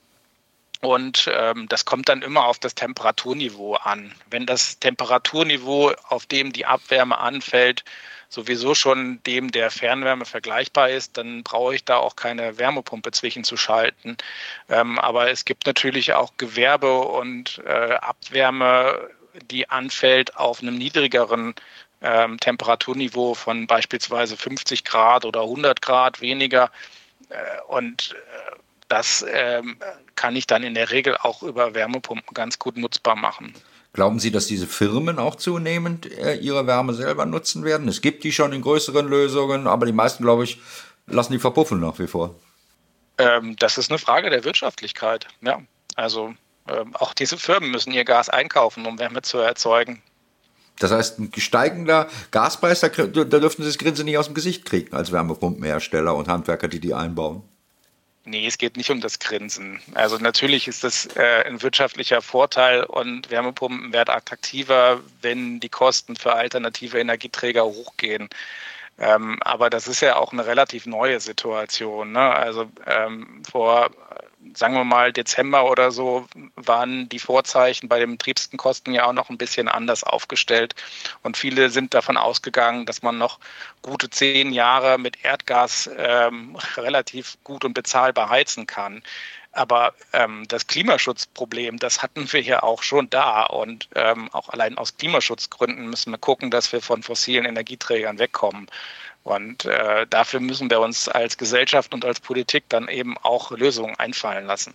und 0.81 1.29
ähm, 1.31 1.67
das 1.69 1.85
kommt 1.85 2.09
dann 2.09 2.23
immer 2.23 2.45
auf 2.45 2.57
das 2.57 2.73
Temperaturniveau 2.73 3.75
an. 3.75 4.13
Wenn 4.31 4.47
das 4.47 4.79
Temperaturniveau, 4.79 5.93
auf 6.07 6.25
dem 6.25 6.51
die 6.51 6.65
Abwärme 6.65 7.19
anfällt, 7.19 7.83
sowieso 8.29 8.73
schon 8.73 9.21
dem 9.23 9.51
der 9.51 9.69
Fernwärme 9.69 10.25
vergleichbar 10.25 10.89
ist, 10.89 11.17
dann 11.17 11.43
brauche 11.43 11.75
ich 11.75 11.85
da 11.85 11.97
auch 11.97 12.15
keine 12.15 12.57
Wärmepumpe 12.57 13.11
zwischenzuschalten. 13.11 14.17
Ähm, 14.69 14.97
aber 14.97 15.29
es 15.29 15.45
gibt 15.45 15.67
natürlich 15.67 16.13
auch 16.13 16.33
Gewerbe 16.37 17.01
und 17.01 17.61
äh, 17.65 17.93
Abwärme, 17.95 19.09
die 19.51 19.69
anfällt 19.69 20.35
auf 20.37 20.61
einem 20.61 20.77
niedrigeren 20.77 21.53
ähm, 22.01 22.39
Temperaturniveau 22.39 23.33
von 23.33 23.67
beispielsweise 23.67 24.37
50 24.37 24.83
Grad 24.83 25.25
oder 25.25 25.41
100 25.41 25.81
Grad 25.81 26.21
weniger. 26.21 26.71
Äh, 27.29 27.35
und 27.67 28.15
äh, 28.15 28.55
das 28.87 29.25
ähm, 29.31 29.77
kann 30.15 30.35
ich 30.35 30.47
dann 30.47 30.63
in 30.63 30.73
der 30.73 30.91
Regel 30.91 31.15
auch 31.17 31.43
über 31.43 31.73
Wärmepumpen 31.73 32.33
ganz 32.33 32.59
gut 32.59 32.77
nutzbar 32.77 33.15
machen. 33.15 33.53
Glauben 33.93 34.19
Sie, 34.19 34.31
dass 34.31 34.47
diese 34.47 34.67
Firmen 34.67 35.19
auch 35.19 35.35
zunehmend 35.35 36.09
äh, 36.17 36.35
ihre 36.35 36.65
Wärme 36.65 36.93
selber 36.93 37.25
nutzen 37.25 37.65
werden? 37.65 37.87
Es 37.87 38.01
gibt 38.01 38.23
die 38.23 38.31
schon 38.31 38.53
in 38.53 38.61
größeren 38.61 39.07
Lösungen, 39.07 39.67
aber 39.67 39.85
die 39.85 39.91
meisten, 39.91 40.23
glaube 40.23 40.45
ich, 40.45 40.59
lassen 41.07 41.33
die 41.33 41.39
verpuffen 41.39 41.79
nach 41.79 41.99
wie 41.99 42.07
vor. 42.07 42.35
Ähm, 43.17 43.55
das 43.57 43.77
ist 43.77 43.91
eine 43.91 43.99
Frage 43.99 44.29
der 44.29 44.43
Wirtschaftlichkeit. 44.43 45.27
Ja, 45.41 45.61
also 45.95 46.33
ähm, 46.69 46.95
auch 46.95 47.13
diese 47.13 47.37
Firmen 47.37 47.71
müssen 47.71 47.91
ihr 47.91 48.05
Gas 48.05 48.29
einkaufen, 48.29 48.85
um 48.85 48.97
Wärme 48.97 49.21
zu 49.21 49.39
erzeugen. 49.39 50.01
Das 50.81 50.91
heißt, 50.91 51.19
ein 51.19 51.31
steigender 51.37 52.09
Gaspreis, 52.31 52.79
da, 52.79 52.89
da 52.89 53.05
dürften 53.05 53.61
Sie 53.61 53.69
das 53.69 53.77
Grinsen 53.77 54.05
nicht 54.05 54.17
aus 54.17 54.25
dem 54.25 54.33
Gesicht 54.33 54.65
kriegen 54.65 54.95
als 54.95 55.11
Wärmepumpenhersteller 55.11 56.15
und 56.15 56.27
Handwerker, 56.27 56.67
die 56.67 56.79
die 56.79 56.95
einbauen. 56.95 57.43
Nee, 58.25 58.47
es 58.47 58.57
geht 58.57 58.77
nicht 58.77 58.89
um 58.89 58.99
das 58.99 59.19
Grinsen. 59.19 59.79
Also 59.93 60.17
natürlich 60.17 60.67
ist 60.67 60.83
das 60.83 61.07
äh, 61.15 61.43
ein 61.45 61.61
wirtschaftlicher 61.61 62.21
Vorteil 62.21 62.83
und 62.83 63.29
Wärmepumpen 63.29 63.93
werden 63.93 64.09
attraktiver, 64.09 65.01
wenn 65.21 65.59
die 65.59 65.69
Kosten 65.69 66.15
für 66.15 66.33
alternative 66.33 66.99
Energieträger 66.99 67.63
hochgehen. 67.63 68.29
Ähm, 68.97 69.37
aber 69.41 69.69
das 69.69 69.87
ist 69.87 70.01
ja 70.01 70.15
auch 70.15 70.33
eine 70.33 70.45
relativ 70.45 70.85
neue 70.87 71.19
Situation. 71.19 72.11
Ne? 72.11 72.21
Also 72.21 72.69
ähm, 72.85 73.43
vor 73.49 73.89
sagen 74.55 74.73
wir 74.73 74.83
mal, 74.83 75.13
Dezember 75.13 75.69
oder 75.69 75.91
so 75.91 76.27
waren 76.55 77.09
die 77.09 77.19
Vorzeichen 77.19 77.87
bei 77.87 77.99
den 77.99 78.11
Betriebskosten 78.11 78.93
ja 78.93 79.05
auch 79.05 79.13
noch 79.13 79.29
ein 79.29 79.37
bisschen 79.37 79.67
anders 79.67 80.03
aufgestellt. 80.03 80.75
Und 81.23 81.37
viele 81.37 81.69
sind 81.69 81.93
davon 81.93 82.17
ausgegangen, 82.17 82.85
dass 82.85 83.01
man 83.01 83.17
noch 83.17 83.39
gute 83.81 84.09
zehn 84.09 84.51
Jahre 84.51 84.97
mit 84.97 85.23
Erdgas 85.23 85.89
ähm, 85.97 86.57
relativ 86.77 87.37
gut 87.43 87.65
und 87.65 87.73
bezahlbar 87.73 88.29
heizen 88.29 88.67
kann. 88.67 89.01
Aber 89.53 89.93
ähm, 90.13 90.45
das 90.47 90.67
Klimaschutzproblem, 90.67 91.77
das 91.77 92.01
hatten 92.01 92.31
wir 92.31 92.41
ja 92.41 92.63
auch 92.63 92.83
schon 92.83 93.09
da. 93.09 93.43
Und 93.43 93.89
ähm, 93.95 94.29
auch 94.31 94.49
allein 94.49 94.77
aus 94.77 94.95
Klimaschutzgründen 94.97 95.89
müssen 95.89 96.11
wir 96.11 96.17
gucken, 96.17 96.51
dass 96.51 96.71
wir 96.71 96.81
von 96.81 97.03
fossilen 97.03 97.45
Energieträgern 97.45 98.17
wegkommen. 98.19 98.67
Und 99.23 99.65
äh, 99.65 100.07
dafür 100.09 100.39
müssen 100.39 100.69
wir 100.69 100.79
uns 100.79 101.07
als 101.07 101.37
Gesellschaft 101.37 101.93
und 101.93 102.05
als 102.05 102.19
Politik 102.19 102.63
dann 102.69 102.87
eben 102.87 103.17
auch 103.21 103.51
Lösungen 103.51 103.95
einfallen 103.97 104.45
lassen. 104.45 104.73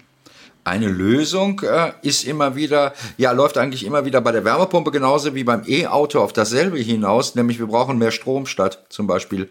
Eine 0.63 0.89
Lösung 0.89 1.61
äh, 1.63 1.93
ist 2.03 2.25
immer 2.25 2.57
wieder, 2.57 2.93
ja, 3.17 3.33
läuft 3.33 3.57
eigentlich 3.57 3.85
immer 3.85 4.05
wieder 4.05 4.21
bei 4.21 4.33
der 4.33 4.45
Wärmepumpe 4.45 4.91
genauso 4.91 5.35
wie 5.35 5.45
beim 5.45 5.63
E-Auto 5.67 6.21
auf 6.21 6.33
dasselbe 6.33 6.79
hinaus, 6.79 7.37
nämlich 7.37 7.59
wir 7.59 7.67
brauchen 7.67 7.99
mehr 7.99 8.11
Strom 8.11 8.47
statt 8.47 8.85
zum 8.89 9.07
Beispiel 9.07 9.49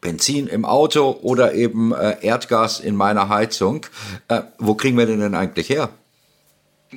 Benzin 0.00 0.46
im 0.46 0.64
Auto 0.64 1.18
oder 1.22 1.54
eben 1.54 1.92
äh, 1.92 2.18
Erdgas 2.20 2.78
in 2.78 2.94
meiner 2.94 3.28
Heizung. 3.28 3.86
Äh, 4.28 4.42
wo 4.58 4.74
kriegen 4.74 4.96
wir 4.96 5.06
den 5.06 5.20
denn 5.20 5.34
eigentlich 5.34 5.70
her? 5.70 5.90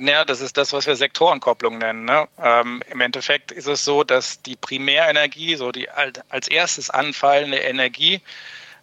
Ja, 0.00 0.24
das 0.24 0.40
ist 0.40 0.56
das, 0.56 0.72
was 0.72 0.86
wir 0.86 0.96
Sektorenkopplung 0.96 1.78
nennen. 1.78 2.04
Ne? 2.04 2.28
Ähm, 2.42 2.82
Im 2.90 3.00
Endeffekt 3.00 3.52
ist 3.52 3.66
es 3.66 3.84
so, 3.84 4.04
dass 4.04 4.40
die 4.42 4.56
Primärenergie, 4.56 5.56
so 5.56 5.72
die 5.72 5.88
als 5.90 6.48
erstes 6.48 6.90
anfallende 6.90 7.58
Energie, 7.58 8.20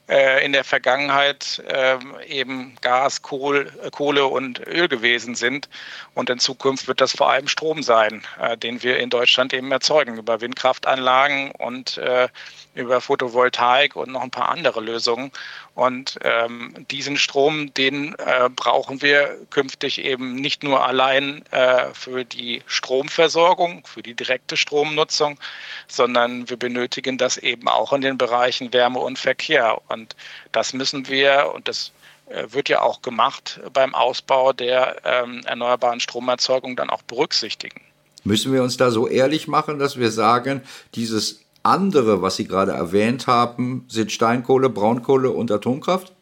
äh, 0.08 0.46
in 0.46 0.54
der 0.54 0.64
Vergangenheit 0.64 1.64
äh, 1.68 1.98
eben 2.28 2.76
Gas, 2.82 3.22
Kohl, 3.22 3.72
Kohle 3.92 4.28
und 4.28 4.60
Öl 4.68 4.88
gewesen 4.88 5.36
sind. 5.36 5.68
Und 6.14 6.30
in 6.30 6.40
Zukunft 6.40 6.88
wird 6.88 7.02
das 7.02 7.14
vor 7.14 7.32
allem 7.32 7.48
Strom 7.48 7.82
sein, 7.82 8.22
äh, 8.40 8.58
den 8.58 8.84
wir 8.84 9.00
in 9.00 9.10
Deutschland 9.10 9.54
eben 9.54 9.72
erzeugen 9.72 10.18
über 10.18 10.42
Windkraftanlagen 10.42 11.52
und 11.52 11.98
äh, 11.98 12.28
über 12.76 13.02
Photovoltaik 13.02 13.96
und 13.96 14.12
noch 14.12 14.22
ein 14.22 14.32
paar 14.32 14.50
andere 14.50 14.82
Lösungen. 14.82 15.32
Und 15.74 16.20
ähm, 16.24 16.74
diesen 16.92 17.18
Strom, 17.18 17.74
den 17.74 18.16
äh, 18.16 18.50
brauchen 18.50 19.02
wir 19.02 19.38
künftig 19.50 20.00
eben 20.04 20.36
nicht 20.36 20.64
nur 20.64 20.86
allein 20.86 21.44
äh, 21.52 21.94
für 21.94 22.24
die 22.24 22.62
Stromversorgung, 22.68 23.86
für 23.86 24.04
die 24.04 24.14
direkte 24.14 24.58
Stromnutzung, 24.58 25.40
sondern 25.88 26.50
wir 26.50 26.58
benötigen 26.58 27.18
das 27.18 27.38
eben 27.38 27.68
auch 27.68 27.94
in 27.94 28.02
den 28.02 28.18
Bereichen 28.18 28.72
Wärme 28.74 29.00
und 29.00 29.18
Verkehr. 29.18 29.82
Und 29.88 30.16
das 30.52 30.74
müssen 30.74 31.08
wir, 31.08 31.52
und 31.54 31.68
das 31.68 31.92
äh, 32.28 32.48
wird 32.50 32.70
ja 32.70 32.82
auch 32.82 33.02
gemacht 33.02 33.60
beim 33.74 33.96
Ausbau 33.96 34.52
der 34.52 34.98
ähm, 35.06 35.42
erneuerbaren 35.46 36.00
Stromerzeugung 36.00 36.76
dann 36.76 36.90
auch 36.90 37.04
berücksichtigen. 37.04 37.82
Müssen 38.24 38.52
wir 38.52 38.64
uns 38.64 38.76
da 38.78 38.90
so 38.90 39.08
ehrlich 39.08 39.48
machen, 39.48 39.78
dass 39.78 40.00
wir 40.00 40.10
sagen, 40.10 40.64
dieses 40.96 41.45
andere, 41.66 42.22
was 42.22 42.36
Sie 42.36 42.48
gerade 42.48 42.72
erwähnt 42.72 43.28
haben, 43.28 43.86
sind 43.88 44.12
Steinkohle, 44.12 44.70
Braunkohle 44.70 45.32
und 45.32 45.52
Atomkraft? 45.52 46.14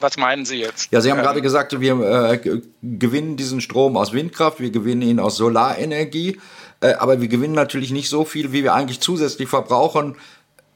Was 0.00 0.16
meinen 0.16 0.44
Sie 0.44 0.56
jetzt? 0.56 0.92
Ja, 0.92 1.00
Sie 1.00 1.10
haben 1.10 1.18
ähm, 1.18 1.24
gerade 1.24 1.40
gesagt, 1.40 1.80
wir 1.80 2.00
äh, 2.00 2.60
gewinnen 2.82 3.36
diesen 3.36 3.60
Strom 3.60 3.96
aus 3.96 4.12
Windkraft, 4.12 4.60
wir 4.60 4.70
gewinnen 4.70 5.02
ihn 5.02 5.20
aus 5.20 5.36
Solarenergie, 5.36 6.40
äh, 6.80 6.94
aber 6.94 7.20
wir 7.20 7.28
gewinnen 7.28 7.54
natürlich 7.54 7.90
nicht 7.90 8.08
so 8.08 8.24
viel, 8.24 8.52
wie 8.52 8.64
wir 8.64 8.74
eigentlich 8.74 9.00
zusätzlich 9.00 9.48
verbrauchen. 9.48 10.16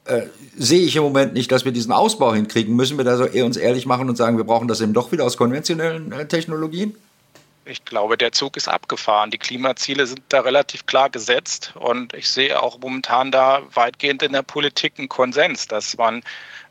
Äh, 0.05 0.23
sehe 0.57 0.81
ich 0.81 0.97
im 0.97 1.03
Moment 1.03 1.35
nicht, 1.35 1.53
dass 1.53 1.67
wir 1.67 1.73
diesen 1.73 1.93
Ausbau 1.93 2.33
hinkriegen. 2.33 2.75
Müssen 2.75 2.97
wir 2.97 3.05
da 3.05 3.17
so 3.19 3.25
uns 3.25 3.59
ehrlich 3.59 3.85
machen 3.85 4.09
und 4.09 4.17
sagen, 4.17 4.39
wir 4.39 4.45
brauchen 4.45 4.69
das 4.69 4.81
eben 4.81 4.95
doch 4.95 5.13
wieder 5.13 5.25
aus 5.25 5.37
konventionellen 5.37 6.13
äh, 6.13 6.27
Technologien? 6.27 6.95
Ich 7.69 7.85
glaube, 7.85 8.17
der 8.17 8.33
Zug 8.33 8.57
ist 8.57 8.69
abgefahren. 8.69 9.31
Die 9.31 9.39
Klimaziele 9.39 10.07
sind 10.07 10.23
da 10.29 10.41
relativ 10.41 10.87
klar 10.87 11.11
gesetzt 11.11 11.73
und 11.77 12.15
ich 12.15 12.29
sehe 12.29 12.61
auch 12.61 12.79
momentan 12.79 13.31
da 13.31 13.63
weitgehend 13.75 14.23
in 14.23 14.33
der 14.33 14.43
Politik 14.43 14.95
einen 14.99 15.09
Konsens, 15.09 15.69
dass 15.69 15.97
man 15.97 16.23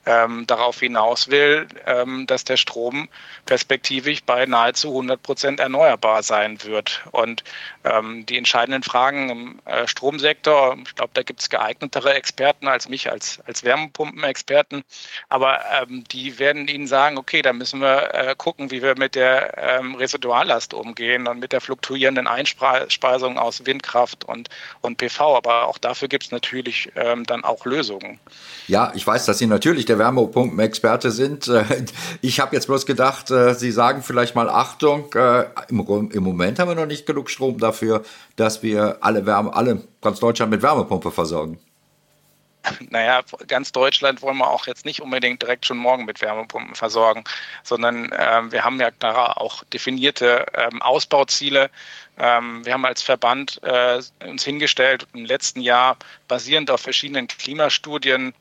ähm, 0.07 0.47
darauf 0.47 0.79
hinaus 0.79 1.27
will, 1.27 1.67
ähm, 1.85 2.25
dass 2.27 2.45
der 2.45 2.57
Strom 2.57 3.09
perspektivisch 3.45 4.23
bei 4.23 4.45
nahezu 4.45 4.89
100 4.89 5.21
Prozent 5.21 5.59
erneuerbar 5.59 6.23
sein 6.23 6.63
wird. 6.63 7.03
Und 7.11 7.43
ähm, 7.83 8.25
die 8.25 8.37
entscheidenden 8.37 8.83
Fragen 8.83 9.29
im 9.29 9.59
äh, 9.65 9.87
Stromsektor, 9.87 10.77
ich 10.85 10.95
glaube, 10.95 11.11
da 11.13 11.23
gibt 11.23 11.41
es 11.41 11.49
geeignetere 11.49 12.13
Experten 12.13 12.67
als 12.67 12.87
mich, 12.87 13.11
als, 13.11 13.39
als 13.45 13.63
Wärmepumpenexperten, 13.63 14.83
aber 15.29 15.59
ähm, 15.81 16.05
die 16.05 16.39
werden 16.39 16.67
Ihnen 16.67 16.87
sagen, 16.87 17.17
okay, 17.17 17.41
da 17.41 17.51
müssen 17.51 17.81
wir 17.81 18.13
äh, 18.13 18.35
gucken, 18.37 18.71
wie 18.71 18.81
wir 18.81 18.97
mit 18.97 19.15
der 19.15 19.57
ähm, 19.57 19.95
Residuallast 19.95 20.73
umgehen 20.73 21.27
und 21.27 21.39
mit 21.39 21.51
der 21.51 21.61
fluktuierenden 21.61 22.27
Einspeisung 22.27 23.37
aus 23.37 23.65
Windkraft 23.65 24.23
und, 24.23 24.49
und 24.81 24.97
PV. 24.97 25.37
Aber 25.37 25.67
auch 25.67 25.77
dafür 25.77 26.07
gibt 26.07 26.25
es 26.25 26.31
natürlich 26.31 26.91
ähm, 26.95 27.25
dann 27.25 27.43
auch 27.43 27.65
Lösungen. 27.65 28.19
Ja, 28.67 28.91
ich 28.95 29.05
weiß, 29.05 29.25
dass 29.25 29.37
Sie 29.37 29.47
natürlich 29.47 29.85
der 29.85 29.96
Wärmepumpenexperte 29.97 31.11
sind. 31.11 31.47
Äh, 31.47 31.85
ich 32.21 32.39
habe 32.39 32.55
jetzt 32.55 32.67
bloß 32.67 32.85
gedacht, 32.85 33.31
äh, 33.31 33.53
Sie 33.53 33.71
sagen 33.71 34.03
vielleicht 34.03 34.35
mal 34.35 34.49
Achtung, 34.49 35.13
äh, 35.13 35.45
im, 35.69 36.23
Moment 36.23 36.59
haben 36.59 36.69
wir 36.69 36.75
noch 36.75 36.85
nicht 36.85 37.05
genug 37.05 37.29
Strom 37.29 37.59
dafür, 37.59 38.03
dass 38.35 38.63
wir 38.63 38.97
alle 39.01 39.25
Wärme, 39.25 39.53
alle 39.53 39.81
ganz 40.01 40.19
Deutschland 40.19 40.51
mit 40.51 40.61
Wärmepumpe 40.61 41.11
versorgen. 41.11 41.59
Naja, 42.89 43.21
ganz 43.47 43.71
Deutschland 43.71 44.21
wollen 44.21 44.37
wir 44.37 44.49
auch 44.49 44.67
jetzt 44.67 44.85
nicht 44.85 45.01
unbedingt 45.01 45.41
direkt 45.41 45.65
schon 45.65 45.77
morgen 45.77 46.05
mit 46.05 46.21
Wärmepumpen 46.21 46.75
versorgen, 46.75 47.23
sondern 47.63 48.11
äh, 48.11 48.51
wir 48.51 48.63
haben 48.63 48.79
ja 48.79 48.91
da 48.99 49.33
auch 49.33 49.63
definierte 49.65 50.45
ähm, 50.53 50.81
Ausbauziele. 50.81 51.69
Ähm, 52.17 52.65
wir 52.65 52.73
haben 52.73 52.85
als 52.85 53.01
Verband 53.01 53.61
äh, 53.63 54.01
uns 54.25 54.43
hingestellt 54.43 55.07
im 55.13 55.25
letzten 55.25 55.61
Jahr 55.61 55.97
basierend 56.27 56.71
auf 56.71 56.81
verschiedenen 56.81 57.27
Klimastudien 57.27 58.33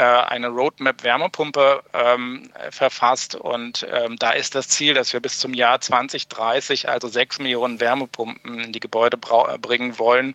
eine 0.00 0.48
Roadmap 0.48 1.04
Wärmepumpe 1.04 1.82
ähm, 1.92 2.50
verfasst 2.70 3.36
und 3.36 3.86
ähm, 3.92 4.16
da 4.16 4.32
ist 4.32 4.54
das 4.54 4.68
Ziel, 4.68 4.94
dass 4.94 5.12
wir 5.12 5.20
bis 5.20 5.38
zum 5.38 5.54
Jahr 5.54 5.80
2030 5.80 6.88
also 6.88 7.08
sechs 7.08 7.38
Millionen 7.38 7.78
Wärmepumpen 7.78 8.58
in 8.58 8.72
die 8.72 8.80
Gebäude 8.80 9.16
bringen 9.16 9.98
wollen. 9.98 10.34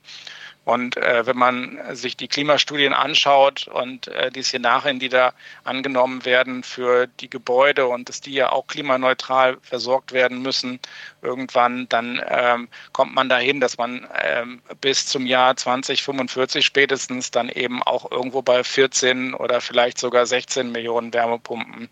Und 0.70 0.98
äh, 0.98 1.26
wenn 1.26 1.38
man 1.38 1.80
sich 1.96 2.16
die 2.16 2.28
Klimastudien 2.28 2.94
anschaut 2.94 3.68
und 3.68 4.08
äh, 4.10 4.30
die 4.30 4.44
Szenarien, 4.44 5.00
die 5.00 5.10
da 5.10 5.34
angenommen 5.64 6.26
werden 6.26 6.62
für 6.62 7.08
die 7.08 7.30
Gebäude 7.30 7.88
und 7.88 8.08
dass 8.08 8.22
die 8.22 8.34
ja 8.34 8.52
auch 8.52 8.68
klimaneutral 8.68 9.58
versorgt 9.64 10.12
werden 10.12 10.44
müssen, 10.44 10.80
irgendwann, 11.22 11.88
dann 11.90 12.22
ähm, 12.28 12.68
kommt 12.92 13.14
man 13.14 13.30
dahin, 13.30 13.60
dass 13.60 13.78
man 13.78 14.08
ähm, 14.24 14.62
bis 14.82 15.06
zum 15.06 15.26
Jahr 15.26 15.56
2045 15.56 16.66
spätestens 16.66 17.32
dann 17.32 17.50
eben 17.50 17.84
auch 17.84 18.12
irgendwo 18.12 18.42
bei 18.42 18.64
14 18.64 19.34
oder 19.34 19.62
vielleicht 19.62 19.98
sogar 19.98 20.26
16 20.26 20.72
Millionen 20.72 21.14
Wärmepumpen 21.14 21.90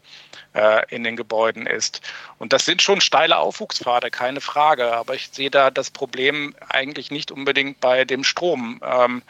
äh, 0.53 0.95
in 0.95 1.03
den 1.03 1.15
Gebäuden 1.15 1.67
ist. 1.67 2.01
Und 2.39 2.53
das 2.53 2.65
sind 2.65 2.81
schon 2.81 3.01
steile 3.01 3.37
Aufwuchspfade, 3.37 4.11
keine 4.11 4.41
Frage. 4.41 4.93
Aber 4.93 5.15
ich 5.15 5.29
sehe 5.31 5.51
da 5.51 5.71
das 5.71 5.91
Problem 5.91 6.55
eigentlich 6.69 7.11
nicht 7.11 7.31
unbedingt 7.31 7.79
bei 7.79 8.05
dem 8.05 8.23
Strom. 8.23 8.81
Ähm, 8.83 9.21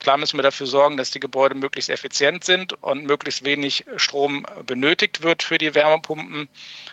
Klar 0.00 0.16
müssen 0.16 0.38
wir 0.38 0.42
dafür 0.42 0.66
sorgen, 0.66 0.96
dass 0.96 1.10
die 1.10 1.20
Gebäude 1.20 1.54
möglichst 1.54 1.90
effizient 1.90 2.42
sind 2.44 2.72
und 2.82 3.04
möglichst 3.04 3.44
wenig 3.44 3.84
Strom 3.96 4.46
benötigt 4.66 5.22
wird 5.22 5.42
für 5.42 5.58
die 5.58 5.74
Wärmepumpen. 5.74 6.48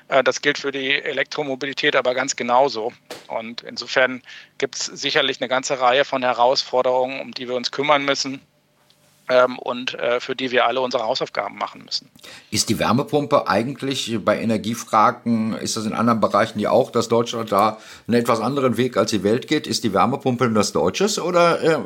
Äh, 0.10 0.24
das 0.24 0.42
gilt 0.42 0.58
für 0.58 0.72
die 0.72 1.02
Elektromobilität 1.02 1.96
aber 1.96 2.14
ganz 2.14 2.36
genauso. 2.36 2.94
Und 3.28 3.62
insofern 3.62 4.22
gibt 4.58 4.76
es 4.76 4.86
sicherlich 4.86 5.42
eine 5.42 5.48
ganze 5.48 5.80
Reihe 5.80 6.06
von 6.06 6.22
Herausforderungen, 6.22 7.22
um 7.22 7.32
die 7.32 7.48
wir 7.48 7.56
uns 7.56 7.72
kümmern 7.72 8.04
müssen 8.06 8.42
ähm, 9.30 9.58
und 9.60 9.94
äh, 9.96 10.20
für 10.20 10.36
die 10.36 10.52
wir 10.52 10.66
alle 10.66 10.82
unsere 10.82 11.04
Hausaufgaben 11.04 11.58
machen 11.58 11.84
müssen. 11.86 12.10
Ist 12.52 12.70
die 12.70 12.80
Wärmepumpe 12.80 13.48
eigentlich 13.48 14.18
bei 14.24 14.40
Energiefragen, 14.40 15.54
ist 15.54 15.78
das 15.78 15.86
in 15.86 15.94
anderen 15.94 16.20
Bereichen 16.20 16.60
ja 16.60 16.72
auch, 16.72 16.92
dass 16.92 17.08
Deutschland 17.08 17.52
da 17.52 17.78
einen 18.08 18.16
etwas 18.16 18.40
anderen 18.40 18.78
Weg 18.78 18.98
als 18.98 19.12
die 19.12 19.24
Welt 19.24 19.48
geht? 19.48 19.68
Ist 19.68 19.84
die 19.84 19.94
Wärmepumpe 19.94 20.50
das 20.52 20.72
Deutsches 20.72 21.20
oder 21.20 21.62
äh, 21.62 21.80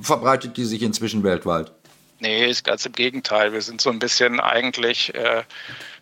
verbreitet 0.00 0.56
die 0.56 0.64
sich 0.64 0.82
inzwischen 0.82 1.22
weltweit? 1.22 1.72
Nee, 2.20 2.46
ist 2.46 2.64
ganz 2.64 2.86
im 2.86 2.92
Gegenteil. 2.92 3.52
Wir 3.52 3.60
sind 3.60 3.80
so 3.80 3.90
ein 3.90 3.98
bisschen 3.98 4.40
eigentlich 4.40 5.14
äh, 5.14 5.42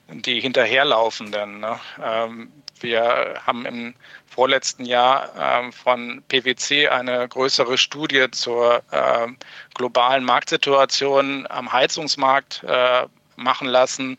die 0.09 0.41
Hinterherlaufenden. 0.41 1.61
Ne? 1.61 1.81
Ähm, 2.03 2.53
wir 2.85 3.41
haben 3.45 3.67
im 3.67 3.95
vorletzten 4.27 4.85
Jahr 4.85 5.31
ähm, 5.39 5.73
von 5.73 6.23
PwC 6.29 6.89
eine 6.89 7.27
größere 7.29 7.77
Studie 7.79 8.31
zur 8.31 8.83
äh, 8.93 9.27
globalen 9.75 10.25
Marktsituation 10.25 11.47
am 11.49 11.73
Heizungsmarkt 11.73 12.63
äh, 12.67 13.07
machen 13.37 13.67
lassen. 13.67 14.19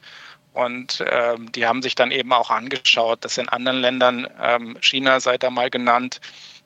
Und 0.54 1.04
ähm, 1.10 1.52
die 1.52 1.66
haben 1.66 1.82
sich 1.82 1.96
dann 1.96 2.12
eben 2.12 2.32
auch 2.34 2.50
angeschaut, 2.50 3.24
dass 3.24 3.38
in 3.38 3.50
anderen 3.50 3.80
Ländern, 3.80 4.28
ähm, 4.42 4.78
China 4.82 5.20
seid 5.20 5.44
da 5.44 5.50
mal 5.50 5.70
genannt, 5.70 6.22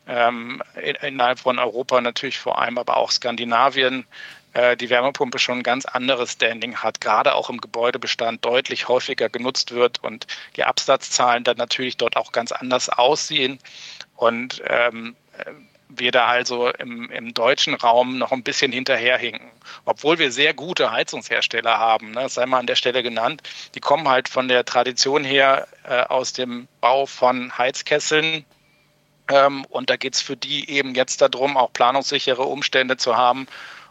ähm, 0.08 0.62
innerhalb 1.02 1.40
von 1.40 1.60
Europa 1.60 2.00
natürlich 2.02 2.40
vor 2.40 2.60
allem, 2.60 2.78
aber 2.78 2.98
auch 2.98 3.12
Skandinavien, 3.12 4.06
die 4.54 4.90
Wärmepumpe 4.90 5.38
schon 5.38 5.60
ein 5.60 5.64
ganz 5.64 5.86
anderes 5.86 6.34
Standing 6.34 6.78
hat, 6.78 7.02
gerade 7.02 7.36
auch 7.36 7.50
im 7.50 7.62
Gebäudebestand 7.62 8.44
deutlich 8.44 8.88
häufiger 8.88 9.30
genutzt 9.30 9.72
wird 9.72 10.04
und 10.04 10.26
die 10.56 10.64
Absatzzahlen 10.64 11.44
dann 11.44 11.58
natürlich 11.58 11.98
dort 11.98 12.18
auch 12.18 12.32
ganz 12.32 12.52
anders 12.52 12.90
aussehen. 12.90 13.60
Und 14.16 14.62
ähm, 14.66 15.16
wir 15.90 16.12
da 16.12 16.28
also 16.28 16.70
im, 16.70 17.10
im, 17.10 17.34
deutschen 17.34 17.74
Raum 17.74 18.18
noch 18.18 18.32
ein 18.32 18.44
bisschen 18.44 18.72
hinterherhinken. 18.72 19.50
Obwohl 19.86 20.20
wir 20.20 20.32
sehr 20.32 20.54
gute 20.54 20.92
Heizungshersteller 20.92 21.78
haben, 21.78 22.12
ne, 22.12 22.22
das 22.22 22.36
sei 22.36 22.46
mal 22.46 22.60
an 22.60 22.68
der 22.68 22.76
Stelle 22.76 23.02
genannt, 23.02 23.42
die 23.76 23.80
kommen 23.80 24.08
halt 24.08 24.30
von 24.30 24.48
der 24.48 24.66
Tradition 24.66 25.24
her 25.24 25.68
äh, 25.84 26.04
aus 26.04 26.34
dem 26.34 26.68
Bau 26.80 27.06
von 27.06 27.58
Heizkesseln. 27.58 28.46
Ähm, 29.30 29.66
und 29.66 29.90
da 29.90 29.98
geht 29.98 30.14
es 30.14 30.22
für 30.22 30.38
die 30.38 30.70
eben 30.70 30.94
jetzt 30.94 31.22
darum, 31.22 31.58
auch 31.58 31.74
planungssichere 31.74 32.44
Umstände 32.44 32.98
zu 32.98 33.18
haben 33.18 33.48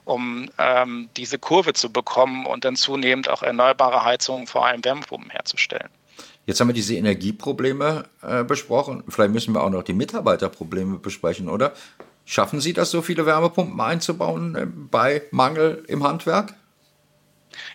um 0.09 0.49
ähm, 0.59 1.09
diese 1.17 1.39
Kurve 1.39 1.75
zu 1.75 1.93
bekommen 1.93 2.47
und 2.47 2.65
dann 2.65 2.77
zunehmend 2.77 3.29
auch 3.29 3.43
erneuerbare 3.43 4.05
Heizungen, 4.05 4.47
vor 4.47 4.67
allem 4.67 4.85
Wärmepumpen 4.85 5.31
herzustellen. 5.31 5.91
Jetzt 6.47 6.61
haben 6.61 6.69
wir 6.69 6.75
diese 6.75 6.95
Energieprobleme 6.95 8.05
äh, 8.23 8.43
besprochen. 8.43 9.05
Vielleicht 9.09 9.33
müssen 9.33 9.55
wir 9.55 9.63
auch 9.63 9.71
noch 9.71 9.83
die 9.83 9.93
Mitarbeiterprobleme 9.93 10.99
besprechen, 10.99 11.49
oder? 11.49 11.75
Schaffen 12.25 12.61
Sie 12.61 12.73
das, 12.73 12.91
so 12.91 13.03
viele 13.03 13.27
Wärmepumpen 13.27 13.81
einzubauen 13.81 14.55
äh, 14.55 14.67
bei 14.67 15.23
Mangel 15.31 15.85
im 15.89 16.05
Handwerk? 16.05 16.55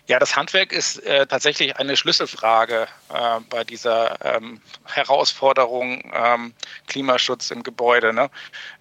Ja, 0.06 0.18
das 0.18 0.36
Handwerk 0.36 0.72
ist 0.72 0.98
äh, 1.04 1.26
tatsächlich 1.26 1.76
eine 1.76 1.96
Schlüsselfrage 1.96 2.86
äh, 3.12 3.40
bei 3.48 3.64
dieser 3.64 4.16
ähm, 4.24 4.60
Herausforderung 4.84 6.10
ähm, 6.14 6.54
Klimaschutz 6.86 7.50
im 7.50 7.62
Gebäude. 7.62 8.12
Ne? 8.12 8.30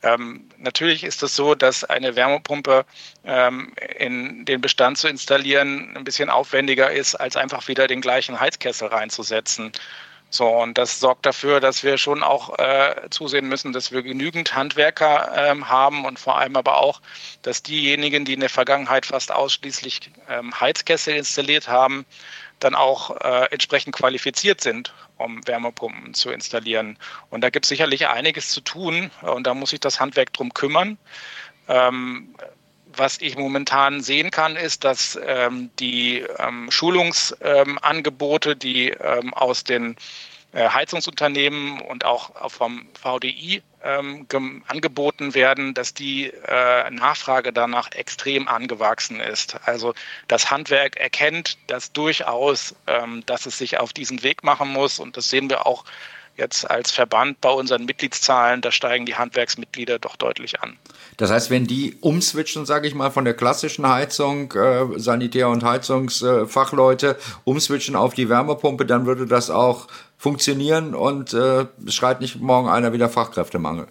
Ähm, 0.02 0.50
natürlich 0.58 1.04
ist 1.04 1.24
es 1.24 1.36
so, 1.36 1.56
dass 1.56 1.84
eine 1.84 2.16
Wärmepumpe 2.16 2.86
ähm, 3.24 3.74
in 3.98 4.46
den 4.46 4.62
Bestand 4.62 4.98
zu 4.98 5.08
installieren 5.08 5.96
ein 5.96 6.04
bisschen 6.04 6.30
aufwendiger 6.30 6.92
ist, 6.92 7.16
als 7.16 7.36
einfach 7.36 7.68
wieder 7.68 7.88
den 7.88 8.02
gleichen 8.02 8.40
Heizkessel 8.40 8.88
reinzusetzen. 8.88 9.72
So, 10.34 10.48
und 10.48 10.80
das 10.80 11.00
sorgt 11.00 11.28
dafür, 11.28 11.60
dass 11.60 11.84
wir 11.84 12.00
schon 12.00 12.24
auch 12.24 12.58
äh, 12.58 13.08
zusehen 13.12 13.48
müssen, 13.48 13.72
dass 13.72 13.92
wir 13.92 14.02
genügend 14.02 14.56
Handwerker 14.56 15.32
ähm, 15.36 15.70
haben 15.70 16.06
und 16.06 16.18
vor 16.18 16.40
allem 16.40 16.56
aber 16.56 16.80
auch, 16.80 17.02
dass 17.44 17.62
diejenigen, 17.62 18.26
die 18.26 18.34
in 18.34 18.40
der 18.40 18.50
Vergangenheit 18.50 19.06
fast 19.06 19.32
ausschließlich 19.32 20.10
ähm, 20.28 20.60
Heizkessel 20.60 21.16
installiert 21.16 21.68
haben, 21.68 22.04
dann 22.60 22.74
auch 22.74 23.16
äh, 23.22 23.46
entsprechend 23.52 23.96
qualifiziert 23.96 24.60
sind, 24.62 24.92
um 25.18 25.46
Wärmepumpen 25.46 26.16
zu 26.16 26.32
installieren. 26.32 26.98
Und 27.30 27.42
da 27.42 27.52
gibt 27.52 27.66
es 27.66 27.70
sicherlich 27.70 28.08
einiges 28.08 28.50
zu 28.50 28.62
tun 28.62 29.12
und 29.22 29.46
da 29.46 29.54
muss 29.54 29.70
sich 29.70 29.82
das 29.82 30.00
Handwerk 30.00 30.34
drum 30.34 30.52
kümmern. 30.52 30.98
Ähm, 31.68 32.34
was 32.96 33.20
ich 33.22 33.38
momentan 33.38 34.02
sehen 34.02 34.32
kann, 34.32 34.56
ist, 34.56 34.84
dass 34.84 35.20
ähm, 35.26 35.70
die 35.80 36.26
ähm, 36.40 36.70
Schulungsangebote, 36.70 38.52
ähm, 38.52 38.60
die 38.60 38.90
ähm, 38.90 39.34
aus 39.34 39.64
den 39.64 39.96
äh, 40.54 40.70
Heizungsunternehmen 40.70 41.82
und 41.82 42.06
auch 42.06 42.52
vom 42.52 42.86
VDI 42.94 43.64
ähm, 43.84 44.28
angeboten 44.68 45.34
werden, 45.34 45.74
dass 45.74 45.94
die 45.94 46.28
äh, 46.28 46.90
Nachfrage 46.92 47.52
danach 47.52 47.92
extrem 47.94 48.48
angewachsen 48.48 49.20
ist. 49.20 49.58
Also 49.66 49.94
das 50.28 50.52
Handwerk 50.52 50.98
erkennt 50.98 51.58
das 51.68 51.92
durchaus, 51.92 52.76
dass 53.26 53.46
es 53.46 53.58
sich 53.58 53.80
auf 53.80 53.94
diesen 53.94 54.24
Weg 54.24 54.44
machen 54.44 54.70
muss 54.70 55.00
und 55.00 55.18
das 55.18 55.30
sehen 55.30 55.50
wir 55.50 55.66
auch 55.66 55.84
jetzt 56.36 56.70
als 56.70 56.92
Verband 56.92 57.40
bei 57.42 57.50
unseren 57.50 57.86
Mitgliedszahlen, 57.86 58.62
da 58.62 58.72
steigen 58.72 59.06
die 59.06 59.16
Handwerksmitglieder 59.16 60.00
doch 60.00 60.16
deutlich 60.16 60.62
an. 60.62 60.78
Das 61.18 61.30
heißt, 61.30 61.50
wenn 61.50 61.68
die 61.68 61.98
umswitchen, 62.02 62.66
sage 62.66 62.88
ich 62.88 62.96
mal, 62.96 63.12
von 63.12 63.26
der 63.26 63.36
klassischen 63.36 63.88
Heizung, 63.88 64.52
äh, 64.54 65.00
Sanitär- 65.00 65.50
und 65.50 65.64
Heizungsfachleute, 65.64 67.12
äh, 67.12 67.16
umswitchen 67.44 67.96
auf 67.96 68.14
die 68.14 68.30
Wärmepumpe, 68.30 68.86
dann 68.86 69.06
würde 69.06 69.28
das 69.28 69.50
auch 69.50 69.88
funktionieren 70.18 70.96
und 70.96 71.34
äh, 71.34 71.66
schreit 71.88 72.22
nicht 72.22 72.38
morgen 72.38 72.70
einer 72.70 72.94
wieder 72.94 73.10
Fachkräftemangel. 73.10 73.88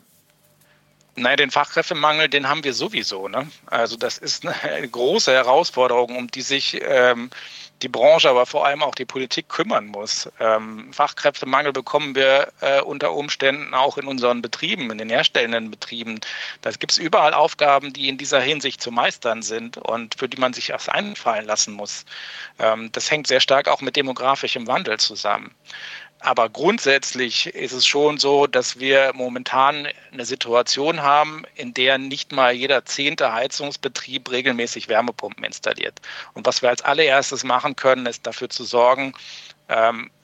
Nein, 1.15 1.37
den 1.37 1.51
Fachkräftemangel, 1.51 2.29
den 2.29 2.49
haben 2.49 2.65
wir 2.65 2.73
sowieso. 2.73 3.29
Ne? 3.29 3.47
Also 3.67 3.97
das 3.97 4.17
ist 4.17 4.47
eine 4.47 4.89
große 4.91 5.31
Herausforderung, 5.31 6.17
um 6.17 6.29
die 6.29 6.41
sich 6.41 6.81
ähm, 6.83 7.29
die 7.83 7.89
Branche, 7.89 8.31
aber 8.31 8.47
vor 8.47 8.67
allem 8.67 8.83
auch 8.83 8.95
die 8.95 9.05
Politik 9.05 9.49
kümmern 9.49 9.87
muss. 9.87 10.31
Ähm, 10.41 10.93
Fachkräftemangel 10.93 11.73
bekommen 11.73 12.15
wir 12.15 12.53
äh, 12.61 12.81
unter 12.81 13.13
Umständen 13.13 13.75
auch 13.75 13.99
in 13.99 14.07
unseren 14.07 14.43
Betrieben, 14.43 14.91
in 14.91 14.99
den 14.99 15.11
herstellenden 15.11 15.71
Betrieben. 15.71 16.21
Da 16.63 16.71
gibt 16.71 16.93
es 16.93 16.99
überall 16.99 17.35
Aufgaben, 17.35 17.93
die 17.93 18.09
in 18.09 18.19
dieser 18.19 18.41
Hinsicht 18.41 18.81
zu 18.81 18.91
meistern 18.91 19.43
sind 19.43 19.79
und 19.79 20.15
für 20.15 20.29
die 20.29 20.39
man 20.39 20.53
sich 20.53 20.71
was 20.71 20.89
einfallen 20.89 21.47
lassen 21.47 21.75
muss. 21.75 22.05
Ähm, 22.59 22.91
das 22.93 23.11
hängt 23.11 23.27
sehr 23.27 23.41
stark 23.41 23.69
auch 23.69 23.81
mit 23.81 23.97
demografischem 23.97 24.67
Wandel 24.67 24.99
zusammen. 24.99 25.55
Aber 26.25 26.49
grundsätzlich 26.49 27.47
ist 27.49 27.73
es 27.73 27.85
schon 27.85 28.17
so, 28.17 28.47
dass 28.47 28.79
wir 28.79 29.11
momentan 29.13 29.89
eine 30.13 30.25
Situation 30.25 31.03
haben, 31.03 31.43
in 31.57 31.75
der 31.75 31.99
nicht 31.99 32.31
mal 32.31 32.53
jeder 32.53 32.85
zehnte 32.85 33.33
Heizungsbetrieb 33.33 34.31
regelmäßig 34.31 34.89
Wärmepumpen 34.89 35.43
installiert. 35.43 36.01
Und 36.35 36.47
was 36.47 36.63
wir 36.63 36.69
als 36.69 36.83
allererstes 36.83 37.43
machen 37.43 37.75
können, 37.75 38.07
ist 38.07 38.25
dafür 38.25 38.49
zu 38.49 38.63
sorgen, 38.63 39.15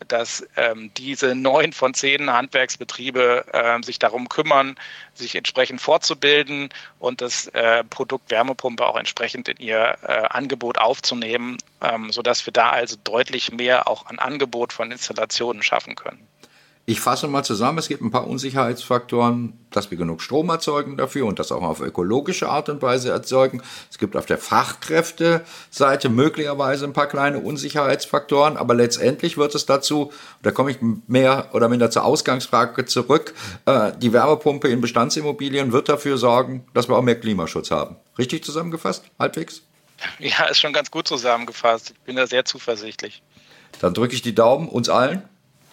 dass 0.08 0.46
ähm, 0.56 0.90
diese 0.96 1.34
neun 1.34 1.72
von 1.72 1.94
zehn 1.94 2.30
Handwerksbetriebe 2.32 3.44
ähm, 3.52 3.82
sich 3.82 3.98
darum 3.98 4.28
kümmern, 4.28 4.76
sich 5.14 5.34
entsprechend 5.34 5.80
fortzubilden 5.80 6.70
und 6.98 7.20
das 7.20 7.46
äh, 7.48 7.84
Produkt 7.84 8.30
Wärmepumpe 8.30 8.86
auch 8.86 8.96
entsprechend 8.96 9.48
in 9.48 9.56
ihr 9.58 9.96
äh, 10.02 10.26
Angebot 10.30 10.78
aufzunehmen, 10.78 11.58
sodass 12.10 12.44
wir 12.44 12.52
da 12.52 12.70
also 12.70 12.96
deutlich 13.04 13.52
mehr 13.52 13.86
auch 13.86 14.06
an 14.06 14.18
Angebot 14.18 14.72
von 14.72 14.90
Installationen 14.90 15.62
schaffen 15.62 15.94
können. 15.94 16.26
Ich 16.88 17.00
fasse 17.00 17.28
mal 17.28 17.42
zusammen, 17.42 17.76
es 17.76 17.88
gibt 17.88 18.00
ein 18.00 18.10
paar 18.10 18.26
Unsicherheitsfaktoren, 18.26 19.52
dass 19.70 19.90
wir 19.90 19.98
genug 19.98 20.22
Strom 20.22 20.48
erzeugen 20.48 20.96
dafür 20.96 21.26
und 21.26 21.38
das 21.38 21.52
auch 21.52 21.60
auf 21.60 21.82
ökologische 21.82 22.48
Art 22.48 22.70
und 22.70 22.80
Weise 22.80 23.10
erzeugen. 23.10 23.62
Es 23.90 23.98
gibt 23.98 24.16
auf 24.16 24.24
der 24.24 24.38
Fachkräfteseite 24.38 26.08
möglicherweise 26.08 26.86
ein 26.86 26.94
paar 26.94 27.06
kleine 27.06 27.40
Unsicherheitsfaktoren, 27.40 28.56
aber 28.56 28.72
letztendlich 28.72 29.36
wird 29.36 29.54
es 29.54 29.66
dazu, 29.66 30.14
da 30.42 30.50
komme 30.50 30.70
ich 30.70 30.78
mehr 31.06 31.50
oder 31.52 31.68
minder 31.68 31.90
zur 31.90 32.06
Ausgangsfrage 32.06 32.86
zurück, 32.86 33.34
äh, 33.66 33.92
die 33.98 34.14
Wärmepumpe 34.14 34.68
in 34.68 34.80
Bestandsimmobilien 34.80 35.72
wird 35.72 35.90
dafür 35.90 36.16
sorgen, 36.16 36.66
dass 36.72 36.88
wir 36.88 36.96
auch 36.96 37.02
mehr 37.02 37.20
Klimaschutz 37.20 37.70
haben. 37.70 37.96
Richtig 38.16 38.44
zusammengefasst? 38.44 39.04
Halbwegs? 39.18 39.60
Ja, 40.20 40.46
ist 40.46 40.60
schon 40.60 40.72
ganz 40.72 40.90
gut 40.90 41.06
zusammengefasst. 41.06 41.90
Ich 41.90 42.00
bin 42.06 42.16
da 42.16 42.26
sehr 42.26 42.46
zuversichtlich. 42.46 43.22
Dann 43.78 43.92
drücke 43.92 44.14
ich 44.14 44.22
die 44.22 44.34
Daumen 44.34 44.70
uns 44.70 44.88
allen 44.88 45.28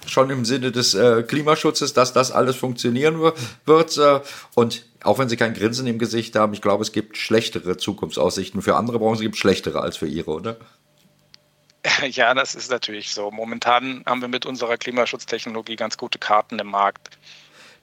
schon 0.08 0.30
im 0.30 0.46
Sinne 0.46 0.72
des 0.72 0.94
äh, 0.94 1.24
Klimaschutzes, 1.24 1.94
dass 1.94 2.14
das 2.14 2.32
alles 2.32 2.56
funktionieren 2.56 3.20
wird. 3.66 3.98
Äh, 3.98 4.22
und 4.56 4.86
auch 5.04 5.20
wenn 5.20 5.30
Sie 5.30 5.38
kein 5.38 5.54
Grinsen 5.54 5.88
im 5.88 6.00
Gesicht 6.00 6.36
haben, 6.36 6.54
ich 6.54 6.62
glaube, 6.62 6.84
es 6.84 6.92
gibt 6.92 7.18
schlechtere 7.18 7.78
Zukunftsaussichten. 7.78 8.62
Für 8.62 8.76
andere 8.76 9.00
Branchen 9.00 9.22
gibt 9.22 9.36
es 9.36 9.40
schlechtere 9.40 9.82
als 9.82 9.98
für 9.98 10.08
Ihre, 10.08 10.32
oder? 10.32 10.58
Ja, 12.10 12.34
das 12.34 12.56
ist 12.56 12.72
natürlich 12.72 13.14
so. 13.14 13.32
Momentan 13.32 14.04
haben 14.06 14.22
wir 14.22 14.28
mit 14.28 14.46
unserer 14.46 14.78
Klimaschutztechnologie 14.78 15.76
ganz 15.76 15.98
gute 15.98 16.20
Karten 16.20 16.60
im 16.60 16.68
Markt. 16.68 17.18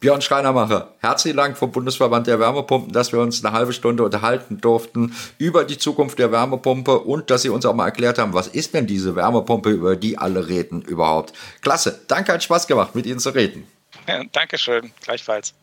Björn 0.02 0.20
Schreinermacher, 0.20 0.88
herzlichen 0.98 1.36
Dank 1.36 1.56
vom 1.56 1.70
Bundesverband 1.70 2.26
der 2.26 2.40
Wärmepumpen, 2.40 2.92
dass 2.92 3.12
wir 3.12 3.20
uns 3.20 3.44
eine 3.44 3.54
halbe 3.54 3.72
Stunde 3.72 4.02
unterhalten 4.02 4.60
durften 4.60 5.14
über 5.38 5.62
die 5.62 5.78
Zukunft 5.78 6.18
der 6.18 6.32
Wärmepumpe 6.32 6.98
und 6.98 7.30
dass 7.30 7.42
Sie 7.42 7.50
uns 7.50 7.64
auch 7.64 7.74
mal 7.74 7.84
erklärt 7.84 8.18
haben, 8.18 8.34
was 8.34 8.48
ist 8.48 8.74
denn 8.74 8.88
diese 8.88 9.14
Wärmepumpe, 9.14 9.70
über 9.70 9.94
die 9.94 10.18
alle 10.18 10.48
reden 10.48 10.82
überhaupt. 10.82 11.34
Klasse, 11.60 12.00
danke, 12.08 12.32
hat 12.32 12.42
Spaß 12.42 12.66
gemacht, 12.66 12.96
mit 12.96 13.06
Ihnen 13.06 13.20
zu 13.20 13.30
reden. 13.30 13.64
Ja, 14.08 14.24
Dankeschön, 14.32 14.90
gleichfalls. 15.02 15.54